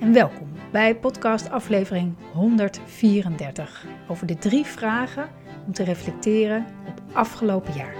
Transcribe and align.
En 0.00 0.12
welkom 0.12 0.48
bij 0.72 0.96
podcast 0.96 1.50
aflevering 1.50 2.14
134 2.32 3.86
over 4.08 4.26
de 4.26 4.36
drie 4.36 4.64
vragen 4.64 5.28
om 5.66 5.72
te 5.72 5.84
reflecteren 5.84 6.66
op 6.86 7.02
afgelopen 7.12 7.74
jaar. 7.74 7.94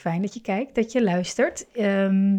Fijn 0.00 0.22
dat 0.22 0.34
je 0.34 0.40
kijkt, 0.40 0.74
dat 0.74 0.92
je 0.92 1.02
luistert. 1.02 1.66
Ehm, 1.72 2.38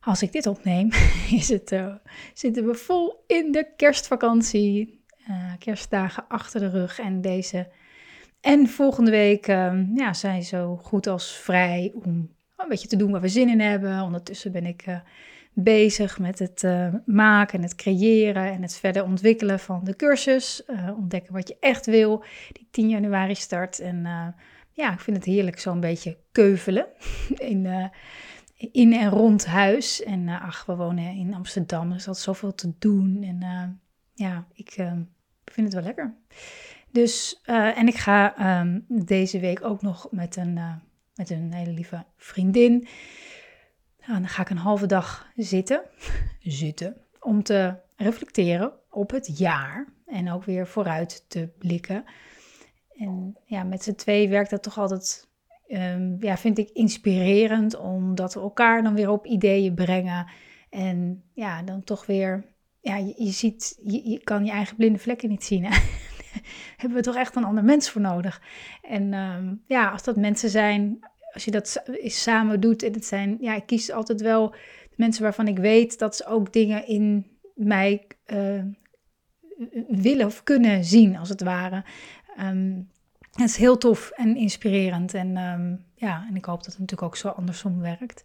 als 0.00 0.22
ik 0.22 0.32
dit 0.32 0.46
opneem, 0.46 0.88
is 1.40 1.48
het, 1.48 1.72
uh, 1.72 1.94
zitten 2.34 2.66
we 2.66 2.74
vol 2.74 3.24
in 3.26 3.52
de 3.52 3.66
kerstvakantie. 3.76 5.00
Uh, 5.28 5.52
kerstdagen 5.58 6.24
achter 6.28 6.60
de 6.60 6.68
rug 6.68 6.98
en 6.98 7.20
deze. 7.20 7.68
En 8.40 8.68
volgende 8.68 9.10
week 9.10 9.48
uh, 9.48 9.72
ja, 9.94 10.12
zijn 10.12 10.42
zo 10.42 10.76
goed 10.76 11.06
als 11.06 11.36
vrij 11.36 11.92
om 11.94 12.30
een 12.56 12.68
beetje 12.68 12.88
te 12.88 12.96
doen 12.96 13.10
waar 13.10 13.20
we 13.20 13.28
zin 13.28 13.48
in 13.48 13.60
hebben. 13.60 14.02
Ondertussen 14.02 14.52
ben 14.52 14.66
ik 14.66 14.82
eh, 14.82 14.96
bezig 15.52 16.18
met 16.18 16.38
het 16.38 16.62
maken 17.06 17.58
en 17.58 17.62
het 17.62 17.74
creëren 17.74 18.52
en 18.52 18.62
het 18.62 18.76
verder 18.76 19.04
ontwikkelen 19.04 19.58
van 19.58 19.80
de 19.84 19.96
cursus. 19.96 20.64
ontdekken 20.96 21.32
wat 21.32 21.48
je 21.48 21.56
echt 21.60 21.86
wil, 21.86 22.24
die 22.52 22.68
10 22.70 22.88
januari 22.88 23.34
start. 23.34 23.78
En 23.78 24.06
ja, 24.72 24.92
ik 24.92 25.00
vind 25.00 25.16
het 25.16 25.26
heerlijk 25.26 25.60
zo'n 25.60 25.80
beetje 25.80 26.18
keuvelen 26.32 26.86
in, 27.52 27.90
in 28.54 28.92
en 28.92 29.10
rond 29.10 29.46
huis. 29.46 30.02
En 30.02 30.20
uh, 30.20 30.42
ach, 30.42 30.66
we 30.66 30.76
wonen 30.76 31.14
in 31.14 31.34
Amsterdam, 31.34 31.82
dus 31.82 31.92
er 31.92 31.98
is 32.00 32.06
altijd 32.06 32.24
zoveel 32.24 32.54
te 32.54 32.72
doen. 32.78 33.22
En 33.22 33.42
uh, 33.42 33.62
ja, 34.26 34.46
ik 34.52 34.76
uh, 34.78 34.92
vind 35.44 35.66
het 35.66 35.74
wel 35.74 35.82
lekker. 35.82 36.14
Dus, 36.90 37.40
en 37.44 37.86
ik 37.86 37.96
ga 37.96 38.60
um, 38.60 38.84
deze 38.88 39.38
week 39.38 39.64
ook 39.64 39.82
nog 39.82 40.08
met 40.10 40.36
een, 40.36 40.60
met 41.14 41.30
een 41.30 41.52
hele 41.52 41.70
lieve 41.70 42.04
vriendin. 42.16 42.88
Nou, 44.06 44.20
dan 44.20 44.28
ga 44.28 44.42
ik 44.42 44.50
een 44.50 44.56
halve 44.56 44.86
dag 44.86 45.30
zitten, 45.36 45.82
zitten, 46.40 46.96
om 47.20 47.42
te 47.42 47.74
reflecteren 47.96 48.72
op 48.90 49.10
het 49.10 49.38
jaar. 49.38 49.88
En 50.06 50.30
ook 50.30 50.44
weer 50.44 50.66
vooruit 50.66 51.24
te 51.28 51.48
blikken. 51.58 52.04
En 52.96 53.36
ja, 53.44 53.62
met 53.62 53.82
z'n 53.82 53.94
twee 53.94 54.28
werkt 54.28 54.50
dat 54.50 54.62
toch 54.62 54.78
altijd 54.78 55.28
um, 55.68 56.16
ja, 56.20 56.36
vind 56.36 56.58
ik 56.58 56.70
inspirerend, 56.70 57.78
omdat 57.78 58.34
we 58.34 58.40
elkaar 58.40 58.82
dan 58.82 58.94
weer 58.94 59.10
op 59.10 59.26
ideeën 59.26 59.74
brengen. 59.74 60.26
En 60.70 61.22
ja, 61.32 61.62
dan 61.62 61.84
toch 61.84 62.06
weer, 62.06 62.44
ja, 62.80 62.96
je, 62.96 63.30
ziet, 63.30 63.80
je, 63.84 64.20
kan 64.24 64.44
je 64.44 64.50
eigen 64.50 64.76
blinde 64.76 64.98
vlekken 64.98 65.28
niet 65.28 65.44
zien. 65.44 65.64
Hè? 65.64 65.78
Hebben 66.76 66.98
we 66.98 67.04
toch 67.04 67.16
echt 67.16 67.36
een 67.36 67.44
ander 67.44 67.64
mens 67.64 67.90
voor 67.90 68.00
nodig. 68.00 68.42
En 68.82 69.14
um, 69.14 69.62
ja, 69.66 69.90
als 69.90 70.02
dat 70.02 70.16
mensen 70.16 70.50
zijn, 70.50 70.98
als 71.32 71.44
je 71.44 71.50
dat 71.50 71.82
samen 72.02 72.60
doet, 72.60 72.82
en 72.82 72.92
het 72.92 73.04
zijn, 73.04 73.36
ja, 73.40 73.54
ik 73.54 73.66
kies 73.66 73.90
altijd 73.90 74.20
wel 74.20 74.54
mensen 74.96 75.22
waarvan 75.22 75.48
ik 75.48 75.58
weet 75.58 75.98
dat 75.98 76.16
ze 76.16 76.26
ook 76.26 76.52
dingen 76.52 76.86
in 76.86 77.26
mij 77.54 78.06
uh, 78.26 78.62
willen 79.88 80.26
of 80.26 80.42
kunnen 80.42 80.84
zien, 80.84 81.16
als 81.16 81.28
het 81.28 81.42
ware. 81.42 81.84
Um, 82.40 82.90
het 83.32 83.48
is 83.48 83.56
heel 83.56 83.78
tof 83.78 84.10
en 84.10 84.36
inspirerend. 84.36 85.14
En 85.14 85.36
um, 85.36 85.84
ja, 85.94 86.26
en 86.28 86.36
ik 86.36 86.44
hoop 86.44 86.58
dat 86.64 86.72
het 86.72 86.78
natuurlijk 86.78 87.08
ook 87.08 87.16
zo 87.16 87.28
andersom 87.28 87.80
werkt. 87.80 88.24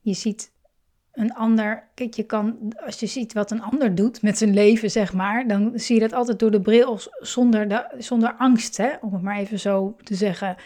Je 0.00 0.14
ziet 0.14 0.52
een 1.12 1.34
ander, 1.34 1.88
kijk, 1.94 2.14
je 2.14 2.22
kan, 2.22 2.72
als 2.86 3.00
je 3.00 3.06
ziet 3.06 3.32
wat 3.32 3.50
een 3.50 3.62
ander 3.62 3.94
doet 3.94 4.22
met 4.22 4.38
zijn 4.38 4.54
leven, 4.54 4.90
zeg 4.90 5.12
maar, 5.12 5.46
dan 5.46 5.72
zie 5.74 5.94
je 5.94 6.00
dat 6.00 6.12
altijd 6.12 6.38
door 6.38 6.50
de 6.50 6.60
bril 6.60 7.00
zonder, 7.18 7.68
de, 7.68 7.94
zonder 7.98 8.34
angst, 8.34 8.76
hè, 8.76 8.90
om 9.00 9.12
het 9.12 9.22
maar 9.22 9.38
even 9.38 9.60
zo 9.60 9.96
te 10.02 10.14
zeggen. 10.14 10.56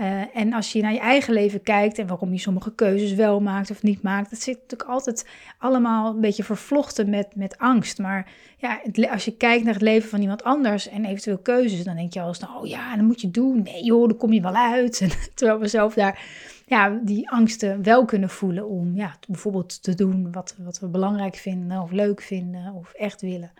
Uh, 0.00 0.36
en 0.36 0.52
als 0.52 0.72
je 0.72 0.82
naar 0.82 0.92
je 0.92 0.98
eigen 0.98 1.34
leven 1.34 1.62
kijkt 1.62 1.98
en 1.98 2.06
waarom 2.06 2.32
je 2.32 2.38
sommige 2.38 2.74
keuzes 2.74 3.12
wel 3.12 3.40
maakt 3.40 3.70
of 3.70 3.82
niet 3.82 4.02
maakt, 4.02 4.30
dat 4.30 4.40
zit 4.40 4.54
natuurlijk 4.54 4.90
altijd 4.90 5.28
allemaal 5.58 6.14
een 6.14 6.20
beetje 6.20 6.44
vervlochten 6.44 7.10
met, 7.10 7.36
met 7.36 7.58
angst. 7.58 7.98
Maar 7.98 8.30
ja, 8.56 8.80
als 9.10 9.24
je 9.24 9.36
kijkt 9.36 9.64
naar 9.64 9.72
het 9.72 9.82
leven 9.82 10.08
van 10.08 10.20
iemand 10.20 10.44
anders 10.44 10.88
en 10.88 11.04
eventueel 11.04 11.38
keuzes, 11.38 11.84
dan 11.84 11.96
denk 11.96 12.12
je 12.12 12.20
al 12.20 12.34
nou 12.40 12.60
oh 12.60 12.66
ja, 12.66 12.96
dan 12.96 13.04
moet 13.04 13.20
je 13.20 13.30
doen. 13.30 13.62
Nee 13.62 13.84
joh, 13.84 14.08
dan 14.08 14.16
kom 14.16 14.32
je 14.32 14.40
wel 14.40 14.54
uit. 14.54 15.00
En, 15.00 15.10
terwijl 15.34 15.58
we 15.58 15.66
zelf 15.66 15.94
daar 15.94 16.24
ja, 16.66 17.00
die 17.02 17.30
angsten 17.30 17.82
wel 17.82 18.04
kunnen 18.04 18.28
voelen 18.28 18.68
om 18.68 18.96
ja, 18.96 19.16
bijvoorbeeld 19.28 19.82
te 19.82 19.94
doen 19.94 20.32
wat, 20.32 20.54
wat 20.58 20.78
we 20.78 20.86
belangrijk 20.86 21.34
vinden 21.34 21.80
of 21.80 21.90
leuk 21.90 22.20
vinden 22.20 22.72
of 22.74 22.92
echt 22.92 23.20
willen. 23.20 23.52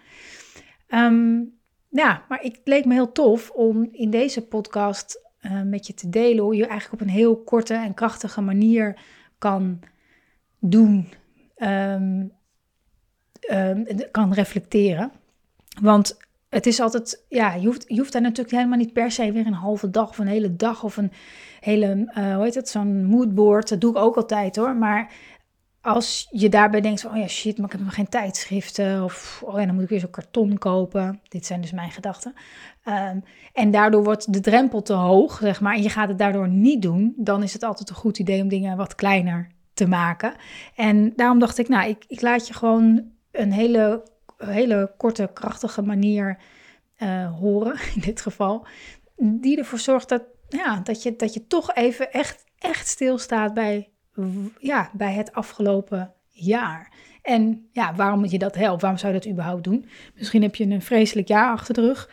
Um, 0.88 1.60
ja, 1.88 2.24
maar 2.28 2.38
het 2.42 2.60
leek 2.64 2.84
me 2.84 2.94
heel 2.94 3.12
tof 3.12 3.50
om 3.50 3.88
in 3.92 4.10
deze 4.10 4.46
podcast 4.46 5.21
uh, 5.42 5.62
met 5.62 5.86
je 5.86 5.94
te 5.94 6.08
delen 6.08 6.44
hoe 6.44 6.56
je 6.56 6.66
eigenlijk 6.66 7.02
op 7.02 7.08
een 7.08 7.14
heel 7.14 7.36
korte 7.36 7.74
en 7.74 7.94
krachtige 7.94 8.40
manier 8.40 9.00
kan 9.38 9.80
doen, 10.58 11.08
um, 11.56 12.32
um, 13.50 13.86
kan 14.10 14.32
reflecteren. 14.32 15.12
Want 15.80 16.16
het 16.48 16.66
is 16.66 16.80
altijd, 16.80 17.24
ja, 17.28 17.54
je 17.54 17.66
hoeft, 17.66 17.84
je 17.88 17.98
hoeft 17.98 18.12
daar 18.12 18.22
natuurlijk 18.22 18.56
helemaal 18.56 18.78
niet 18.78 18.92
per 18.92 19.10
se 19.10 19.32
weer 19.32 19.46
een 19.46 19.52
halve 19.52 19.90
dag 19.90 20.08
of 20.08 20.18
een 20.18 20.26
hele 20.26 20.56
dag 20.56 20.84
of 20.84 20.96
een 20.96 21.12
hele, 21.60 22.12
uh, 22.18 22.34
hoe 22.34 22.44
heet 22.44 22.54
het, 22.54 22.68
zo'n 22.68 23.04
moodboard. 23.04 23.68
Dat 23.68 23.80
doe 23.80 23.90
ik 23.90 23.96
ook 23.96 24.16
altijd 24.16 24.56
hoor. 24.56 24.76
Maar 24.76 25.12
als 25.82 26.28
je 26.30 26.48
daarbij 26.48 26.80
denkt 26.80 27.00
van, 27.00 27.10
oh 27.10 27.16
ja, 27.16 27.28
shit, 27.28 27.56
maar 27.56 27.66
ik 27.66 27.72
heb 27.72 27.80
nog 27.80 27.94
geen 27.94 28.08
tijdschriften. 28.08 29.04
Of, 29.04 29.42
oh 29.44 29.58
ja, 29.60 29.66
dan 29.66 29.74
moet 29.74 29.84
ik 29.84 29.88
weer 29.88 30.00
zo'n 30.00 30.10
karton 30.10 30.58
kopen. 30.58 31.20
Dit 31.28 31.46
zijn 31.46 31.60
dus 31.60 31.72
mijn 31.72 31.90
gedachten. 31.90 32.34
Um, 32.84 33.24
en 33.52 33.70
daardoor 33.70 34.04
wordt 34.04 34.32
de 34.32 34.40
drempel 34.40 34.82
te 34.82 34.92
hoog, 34.92 35.38
zeg 35.40 35.60
maar. 35.60 35.74
En 35.74 35.82
je 35.82 35.88
gaat 35.88 36.08
het 36.08 36.18
daardoor 36.18 36.48
niet 36.48 36.82
doen. 36.82 37.12
Dan 37.16 37.42
is 37.42 37.52
het 37.52 37.62
altijd 37.62 37.88
een 37.88 37.94
goed 37.94 38.18
idee 38.18 38.42
om 38.42 38.48
dingen 38.48 38.76
wat 38.76 38.94
kleiner 38.94 39.48
te 39.74 39.86
maken. 39.86 40.34
En 40.74 41.12
daarom 41.16 41.38
dacht 41.38 41.58
ik, 41.58 41.68
nou, 41.68 41.88
ik, 41.88 42.04
ik 42.08 42.20
laat 42.20 42.46
je 42.46 42.54
gewoon 42.54 43.10
een 43.30 43.52
hele, 43.52 44.02
hele 44.36 44.94
korte, 44.96 45.30
krachtige 45.34 45.82
manier 45.82 46.38
uh, 46.98 47.38
horen, 47.38 47.74
in 47.94 48.00
dit 48.00 48.20
geval. 48.20 48.66
Die 49.16 49.58
ervoor 49.58 49.78
zorgt 49.78 50.08
dat, 50.08 50.22
ja, 50.48 50.80
dat, 50.80 51.02
je, 51.02 51.16
dat 51.16 51.34
je 51.34 51.46
toch 51.46 51.74
even 51.74 52.12
echt, 52.12 52.44
echt 52.58 52.86
stilstaat 52.88 53.54
bij 53.54 53.91
ja, 54.58 54.90
bij 54.92 55.12
het 55.12 55.32
afgelopen 55.32 56.12
jaar. 56.28 56.92
En 57.22 57.68
ja, 57.72 57.94
waarom 57.94 58.20
moet 58.20 58.30
je 58.30 58.38
dat 58.38 58.54
helpen? 58.54 58.80
Waarom 58.80 58.98
zou 58.98 59.12
je 59.12 59.18
dat 59.18 59.30
überhaupt 59.30 59.64
doen? 59.64 59.86
Misschien 60.14 60.42
heb 60.42 60.54
je 60.54 60.64
een 60.64 60.82
vreselijk 60.82 61.28
jaar 61.28 61.52
achter 61.52 61.74
de 61.74 61.80
rug. 61.80 62.10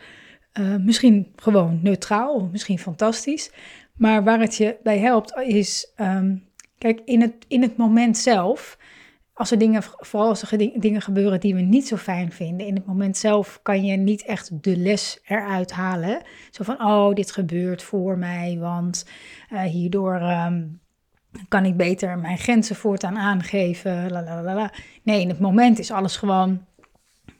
Uh, 0.60 0.76
misschien 0.76 1.32
gewoon 1.36 1.80
neutraal, 1.82 2.48
misschien 2.52 2.78
fantastisch. 2.78 3.52
Maar 3.94 4.24
waar 4.24 4.40
het 4.40 4.56
je 4.56 4.76
bij 4.82 4.98
helpt 4.98 5.36
is, 5.36 5.92
um, 5.96 6.48
kijk, 6.78 7.00
in 7.04 7.20
het, 7.20 7.34
in 7.48 7.62
het 7.62 7.76
moment 7.76 8.18
zelf, 8.18 8.78
als 9.32 9.50
er 9.50 9.58
dingen, 9.58 9.82
vooral 9.82 10.28
als 10.28 10.42
er 10.42 10.80
dingen 10.80 11.02
gebeuren 11.02 11.40
die 11.40 11.54
we 11.54 11.60
niet 11.60 11.86
zo 11.86 11.96
fijn 11.96 12.32
vinden, 12.32 12.66
in 12.66 12.74
het 12.74 12.86
moment 12.86 13.16
zelf 13.16 13.60
kan 13.62 13.84
je 13.84 13.96
niet 13.96 14.24
echt 14.24 14.62
de 14.62 14.76
les 14.76 15.20
eruit 15.24 15.72
halen. 15.72 16.22
Zo 16.50 16.64
van, 16.64 16.84
oh, 16.84 17.14
dit 17.14 17.32
gebeurt 17.32 17.82
voor 17.82 18.18
mij, 18.18 18.56
want 18.58 19.06
uh, 19.52 19.62
hierdoor 19.62 20.14
um, 20.14 20.80
kan 21.48 21.64
ik 21.64 21.76
beter 21.76 22.18
mijn 22.18 22.38
grenzen 22.38 22.76
voortaan 22.76 23.18
aangeven. 23.18 24.24
Nee, 25.02 25.20
in 25.20 25.28
het 25.28 25.40
moment 25.40 25.78
is 25.78 25.90
alles 25.90 26.16
gewoon 26.16 26.64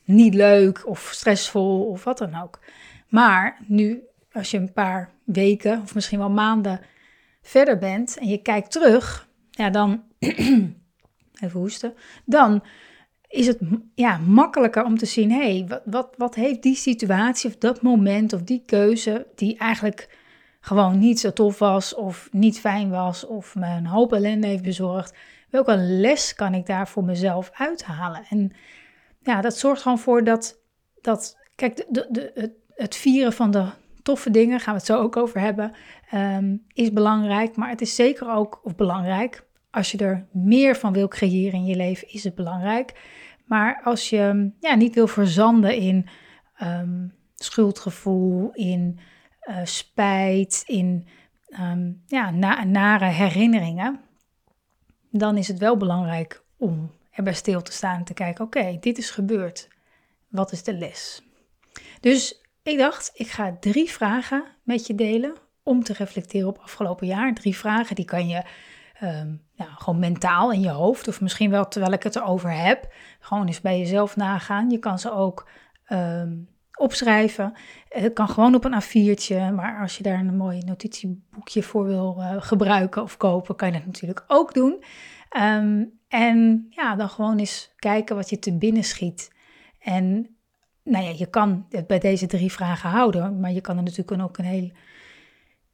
niet 0.04 0.34
leuk 0.34 0.88
of 0.88 1.10
stressvol 1.12 1.84
of 1.84 2.04
wat 2.04 2.18
dan 2.18 2.42
ook. 2.42 2.58
Maar 3.08 3.58
nu, 3.66 4.02
als 4.32 4.50
je 4.50 4.58
een 4.58 4.72
paar 4.72 5.10
weken 5.24 5.80
of 5.82 5.94
misschien 5.94 6.18
wel 6.18 6.30
maanden 6.30 6.80
verder 7.42 7.78
bent 7.78 8.18
en 8.18 8.28
je 8.28 8.42
kijkt 8.42 8.70
terug, 8.70 9.28
ja, 9.50 9.70
dan. 9.70 10.02
even 11.40 11.60
hoesten. 11.60 11.94
Dan 12.24 12.62
is 13.28 13.46
het 13.46 13.58
ja, 13.94 14.18
makkelijker 14.18 14.84
om 14.84 14.98
te 14.98 15.06
zien: 15.06 15.30
hé, 15.30 15.56
hey, 15.56 15.66
wat, 15.68 15.82
wat, 15.84 16.14
wat 16.16 16.34
heeft 16.34 16.62
die 16.62 16.74
situatie 16.74 17.50
of 17.50 17.56
dat 17.56 17.82
moment 17.82 18.32
of 18.32 18.42
die 18.42 18.62
keuze, 18.66 19.26
die 19.34 19.58
eigenlijk 19.58 20.18
gewoon 20.60 20.98
niet 20.98 21.20
zo 21.20 21.32
tof 21.32 21.58
was 21.58 21.94
of 21.94 22.28
niet 22.32 22.60
fijn 22.60 22.90
was 22.90 23.26
of 23.26 23.54
me 23.54 23.66
een 23.66 23.86
hoop 23.86 24.12
ellende 24.12 24.46
heeft 24.46 24.62
bezorgd. 24.62 25.14
welke 25.50 25.76
les 25.76 26.34
kan 26.34 26.54
ik 26.54 26.66
daar 26.66 26.88
voor 26.88 27.04
mezelf 27.04 27.50
uithalen? 27.52 28.24
En 28.28 28.52
ja, 29.22 29.40
dat 29.40 29.56
zorgt 29.56 29.82
gewoon 29.82 29.98
voor 29.98 30.24
dat, 30.24 30.60
dat 31.00 31.36
kijk, 31.54 31.76
de, 31.88 32.06
de, 32.10 32.30
het, 32.34 32.52
het 32.68 32.96
vieren 32.96 33.32
van 33.32 33.50
de 33.50 33.66
toffe 34.02 34.30
dingen, 34.30 34.60
gaan 34.60 34.72
we 34.72 34.78
het 34.78 34.88
zo 34.88 34.98
ook 34.98 35.16
over 35.16 35.40
hebben, 35.40 35.72
ehm, 36.10 36.56
is 36.72 36.92
belangrijk. 36.92 37.56
Maar 37.56 37.68
het 37.68 37.80
is 37.80 37.94
zeker 37.94 38.30
ook, 38.30 38.60
of 38.62 38.76
belangrijk, 38.76 39.46
als 39.70 39.90
je 39.90 39.98
er 39.98 40.26
meer 40.32 40.76
van 40.76 40.92
wil 40.92 41.08
creëren 41.08 41.58
in 41.58 41.66
je 41.66 41.76
leven, 41.76 42.08
is 42.08 42.24
het 42.24 42.34
belangrijk. 42.34 42.92
Maar 43.44 43.80
als 43.84 44.10
je 44.10 44.50
ja, 44.60 44.74
niet 44.74 44.94
wil 44.94 45.06
verzanden 45.06 45.76
in 45.76 46.08
ehm, 46.56 47.08
schuldgevoel, 47.34 48.50
in 48.52 48.98
uh, 49.48 49.60
spijt, 49.64 50.62
in 50.66 51.06
um, 51.60 52.02
ja, 52.06 52.30
na, 52.30 52.64
nare 52.64 53.04
herinneringen, 53.04 54.00
dan 55.10 55.36
is 55.36 55.48
het 55.48 55.58
wel 55.58 55.76
belangrijk 55.76 56.42
om 56.56 56.90
erbij 57.10 57.34
stil 57.34 57.62
te 57.62 57.72
staan 57.72 57.96
en 57.96 58.04
te 58.04 58.14
kijken: 58.14 58.44
oké, 58.44 58.76
dit 58.80 58.98
is 58.98 59.10
gebeurd. 59.10 59.68
Wat 60.28 60.52
is 60.52 60.62
de 60.62 60.74
les? 60.74 61.22
Dus 62.00 62.40
ik 62.62 62.78
dacht, 62.78 63.10
ik 63.14 63.28
ga 63.28 63.56
drie 63.60 63.90
vragen 63.90 64.44
met 64.62 64.86
je 64.86 64.94
delen 64.94 65.34
om 65.62 65.82
te 65.82 65.92
reflecteren 65.92 66.48
op 66.48 66.58
afgelopen 66.58 67.06
jaar. 67.06 67.34
Drie 67.34 67.56
vragen 67.56 67.96
die 67.96 68.04
kan 68.04 68.28
je 68.28 68.42
um, 69.02 69.42
gewoon 69.56 69.98
mentaal 69.98 70.52
in 70.52 70.60
je 70.60 70.68
hoofd, 70.70 71.08
of 71.08 71.20
misschien 71.20 71.50
wel 71.50 71.68
terwijl 71.68 71.92
ik 71.92 72.02
het 72.02 72.16
erover 72.16 72.52
heb, 72.52 72.92
gewoon 73.20 73.46
eens 73.46 73.60
bij 73.60 73.78
jezelf 73.78 74.16
nagaan. 74.16 74.70
Je 74.70 74.78
kan 74.78 74.98
ze 74.98 75.12
ook 75.12 75.48
um, 75.88 76.48
opschrijven. 76.80 77.52
Het 77.88 78.12
kan 78.12 78.28
gewoon 78.28 78.54
op 78.54 78.64
een 78.64 78.82
A4'tje, 78.82 79.54
maar 79.54 79.80
als 79.80 79.96
je 79.96 80.02
daar 80.02 80.18
een 80.18 80.36
mooi 80.36 80.58
notitieboekje 80.58 81.62
voor 81.62 81.84
wil 81.86 82.16
uh, 82.18 82.36
gebruiken 82.38 83.02
of 83.02 83.16
kopen, 83.16 83.56
kan 83.56 83.68
je 83.68 83.74
dat 83.74 83.86
natuurlijk 83.86 84.24
ook 84.26 84.54
doen. 84.54 84.84
Um, 85.38 85.98
en 86.08 86.66
ja, 86.70 86.96
dan 86.96 87.08
gewoon 87.08 87.38
eens 87.38 87.72
kijken 87.76 88.16
wat 88.16 88.30
je 88.30 88.38
te 88.38 88.52
binnen 88.52 88.84
schiet. 88.84 89.32
En 89.80 90.36
nou 90.84 91.04
ja, 91.04 91.12
je 91.16 91.26
kan 91.26 91.66
het 91.70 91.86
bij 91.86 91.98
deze 91.98 92.26
drie 92.26 92.52
vragen 92.52 92.90
houden, 92.90 93.40
maar 93.40 93.52
je 93.52 93.60
kan 93.60 93.76
er 93.76 93.82
natuurlijk 93.82 94.22
ook 94.22 94.38
een 94.38 94.44
heel, 94.44 94.70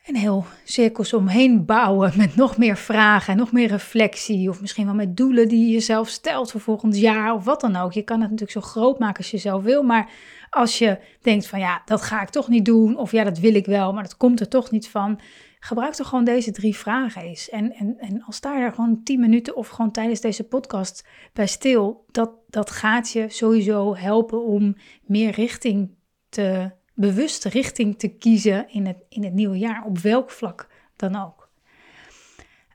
een 0.06 0.16
heel 0.16 0.44
cirkels 0.64 1.12
omheen 1.12 1.64
bouwen 1.64 2.12
met 2.16 2.36
nog 2.36 2.56
meer 2.56 2.76
vragen 2.76 3.32
en 3.32 3.38
nog 3.38 3.52
meer 3.52 3.68
reflectie. 3.68 4.48
Of 4.48 4.60
misschien 4.60 4.84
wel 4.84 4.94
met 4.94 5.16
doelen 5.16 5.48
die 5.48 5.66
je 5.66 5.72
jezelf 5.72 6.08
stelt 6.08 6.50
voor 6.50 6.60
volgend 6.60 6.98
jaar 6.98 7.34
of 7.34 7.44
wat 7.44 7.60
dan 7.60 7.76
ook. 7.76 7.92
Je 7.92 8.02
kan 8.02 8.20
het 8.20 8.30
natuurlijk 8.30 8.58
zo 8.58 8.70
groot 8.70 8.98
maken 8.98 9.16
als 9.16 9.30
je 9.30 9.38
zelf 9.38 9.62
wil, 9.62 9.82
maar 9.82 10.10
als 10.50 10.78
je 10.78 10.98
denkt 11.20 11.46
van 11.46 11.58
ja, 11.58 11.82
dat 11.84 12.02
ga 12.02 12.22
ik 12.22 12.28
toch 12.28 12.48
niet 12.48 12.64
doen, 12.64 12.96
of 12.96 13.12
ja, 13.12 13.24
dat 13.24 13.38
wil 13.38 13.54
ik 13.54 13.66
wel, 13.66 13.92
maar 13.92 14.02
dat 14.02 14.16
komt 14.16 14.40
er 14.40 14.48
toch 14.48 14.70
niet 14.70 14.88
van, 14.88 15.20
gebruik 15.60 15.94
toch 15.94 16.08
gewoon 16.08 16.24
deze 16.24 16.50
drie 16.50 16.76
vragen 16.76 17.22
eens. 17.22 17.48
En, 17.48 17.72
en, 17.72 17.98
en 17.98 18.22
als 18.22 18.40
daar 18.40 18.72
gewoon 18.72 19.02
tien 19.02 19.20
minuten 19.20 19.56
of 19.56 19.68
gewoon 19.68 19.90
tijdens 19.90 20.20
deze 20.20 20.44
podcast 20.44 21.06
bij 21.32 21.46
stil, 21.46 22.04
dat, 22.10 22.30
dat 22.48 22.70
gaat 22.70 23.12
je 23.12 23.28
sowieso 23.28 23.96
helpen 23.96 24.44
om 24.44 24.76
meer 25.02 25.30
richting 25.30 25.94
te, 26.28 26.70
bewuste 26.96 27.48
richting 27.48 27.98
te 27.98 28.08
kiezen 28.08 28.68
in 28.68 28.86
het, 28.86 28.96
in 29.08 29.24
het 29.24 29.32
nieuwe 29.32 29.58
jaar, 29.58 29.84
op 29.84 29.98
welk 29.98 30.30
vlak 30.30 30.68
dan 30.96 31.16
ook. 31.16 31.50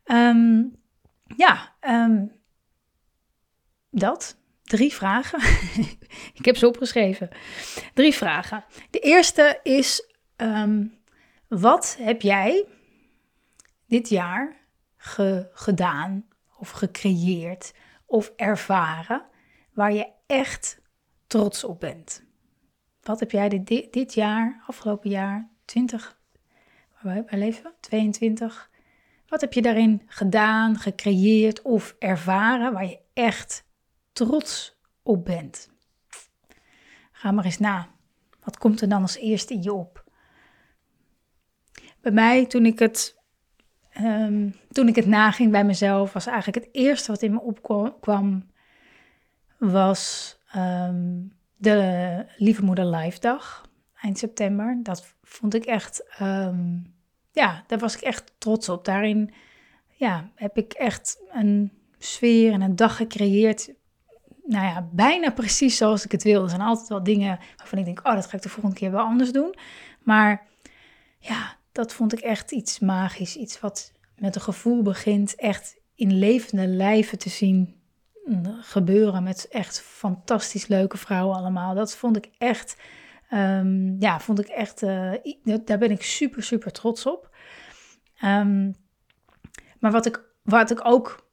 Ehm, 0.04 0.64
ja, 1.38 1.76
ehm, 1.80 2.26
dat. 3.90 4.40
Drie 4.64 4.94
vragen. 4.94 5.40
ik 6.40 6.46
heb 6.46 6.58
ze 6.58 6.68
opgeschreven. 6.68 7.30
Drie 7.94 8.14
vragen. 8.14 8.64
De 8.90 9.00
eerste 9.00 9.60
is: 9.64 10.16
ehm, 10.36 10.86
wat 11.48 11.98
heb 12.00 12.22
jij 12.22 12.66
dit 13.86 14.10
jaar 14.10 14.56
gedaan 15.54 16.28
of 16.58 16.70
gecreëerd 16.70 17.74
of 18.06 18.32
ervaren 18.36 19.26
waar 19.74 19.94
je 19.94 20.08
echt 20.28 20.82
trots 21.28 21.64
op 21.64 21.80
bent? 21.80 22.24
Wat 23.02 23.20
heb 23.20 23.32
jij 23.32 23.50
dit, 23.50 23.94
dit 23.94 24.14
jaar, 24.14 24.64
afgelopen 24.68 25.10
jaar, 25.10 25.50
20, 25.66 26.20
waar 27.02 27.26
leven, 27.30 27.74
22, 27.80 28.70
wat 29.28 29.42
heb 29.42 29.54
je 29.54 29.62
daarin 29.62 30.02
gedaan, 30.06 30.78
gecreëerd 30.78 31.62
of 31.62 31.96
ervaren 32.00 32.74
waar 32.74 32.86
je 32.86 33.00
echt 33.14 33.66
trots 34.12 34.78
op 35.04 35.26
bent? 35.26 35.70
Ga 37.12 37.32
maar 37.32 37.46
eens 37.46 37.60
na. 37.60 37.88
Wat 38.44 38.58
komt 38.58 38.82
er 38.82 38.90
dan 38.90 39.02
als 39.02 39.16
eerste 39.16 39.54
in 39.54 39.64
je 39.64 39.74
op? 39.74 40.04
Bij 42.02 42.12
mij, 42.12 42.46
toen 42.46 42.66
ik 42.66 42.80
het, 42.80 43.20
um, 43.98 44.56
toen 44.72 44.88
ik 44.88 44.96
het 44.96 45.06
naging 45.06 45.52
bij 45.52 45.66
mezelf, 45.66 46.14
was 46.14 46.26
eigenlijk 46.26 46.66
het 46.66 46.76
eerste 46.76 47.12
wat 47.12 47.22
in 47.22 47.32
me 47.32 47.42
opkwam, 47.42 48.52
was 49.58 50.38
um, 50.56 51.34
de 51.62 52.26
Lieve 52.38 52.64
Moeder 52.64 52.86
Live 52.86 53.20
Dag, 53.20 53.70
eind 54.02 54.18
september. 54.18 54.80
Dat 54.84 55.16
vond 55.24 55.54
ik 55.54 55.66
echt, 55.66 56.04
um, 56.22 56.94
ja, 57.32 57.64
daar 57.68 57.80
was 57.80 57.96
ik 57.96 58.02
echt 58.02 58.34
trots 58.38 58.70
op. 58.70 58.86
Daarin 58.86 59.34
ja, 59.88 60.30
heb 60.36 60.58
ik 60.58 60.74
echt 60.74 61.22
een 61.32 61.72
sfeer 61.98 62.52
en 62.52 62.62
een 62.62 62.76
dag 62.76 62.96
gecreëerd. 62.96 63.74
Nou 64.44 64.66
ja, 64.66 64.90
bijna 64.92 65.32
precies 65.32 65.78
zoals 65.78 66.06
ik 66.06 66.12
het 66.12 66.24
wil. 66.24 66.44
Er 66.44 66.50
zijn 66.50 66.62
altijd 66.62 66.88
wel 66.88 67.04
dingen 67.04 67.40
waarvan 67.58 67.80
ik 67.80 67.86
denk, 67.86 68.00
oh, 68.08 68.14
dat 68.14 68.26
ga 68.26 68.38
ik 68.38 68.44
de 68.44 68.50
volgende 68.50 68.76
keer 68.76 68.92
wel 68.92 69.06
anders 69.06 69.32
doen. 69.32 69.56
Maar 70.04 70.48
ja, 71.20 71.58
dat 71.72 71.94
vond 71.94 72.14
ik 72.14 72.20
echt 72.20 72.52
iets 72.52 72.80
magisch. 72.80 73.36
Iets 73.36 73.60
wat 73.60 73.92
met 74.16 74.36
een 74.36 74.42
gevoel 74.42 74.82
begint 74.82 75.36
echt 75.36 75.80
in 75.96 76.14
levende 76.14 76.68
lijven 76.68 77.18
te 77.18 77.30
zien 77.30 77.81
gebeuren 78.62 79.24
met 79.24 79.48
echt 79.50 79.82
fantastisch 79.82 80.68
leuke 80.68 80.98
vrouwen 80.98 81.38
allemaal. 81.38 81.76
Dat 81.76 81.96
vond 81.96 82.18
ik 82.18 82.30
echt, 82.38 82.78
um, 83.34 83.96
ja, 84.00 84.20
vond 84.20 84.40
ik 84.40 84.48
echt, 84.48 84.82
uh, 84.82 85.14
daar 85.66 85.78
ben 85.78 85.92
ik 85.92 86.04
super, 86.04 86.44
super 86.44 86.72
trots 86.72 87.06
op. 87.06 87.30
Um, 88.24 88.76
maar 89.80 89.92
wat 89.92 90.06
ik, 90.06 90.24
wat 90.44 90.72
ik 90.72 90.86
ook 90.86 91.31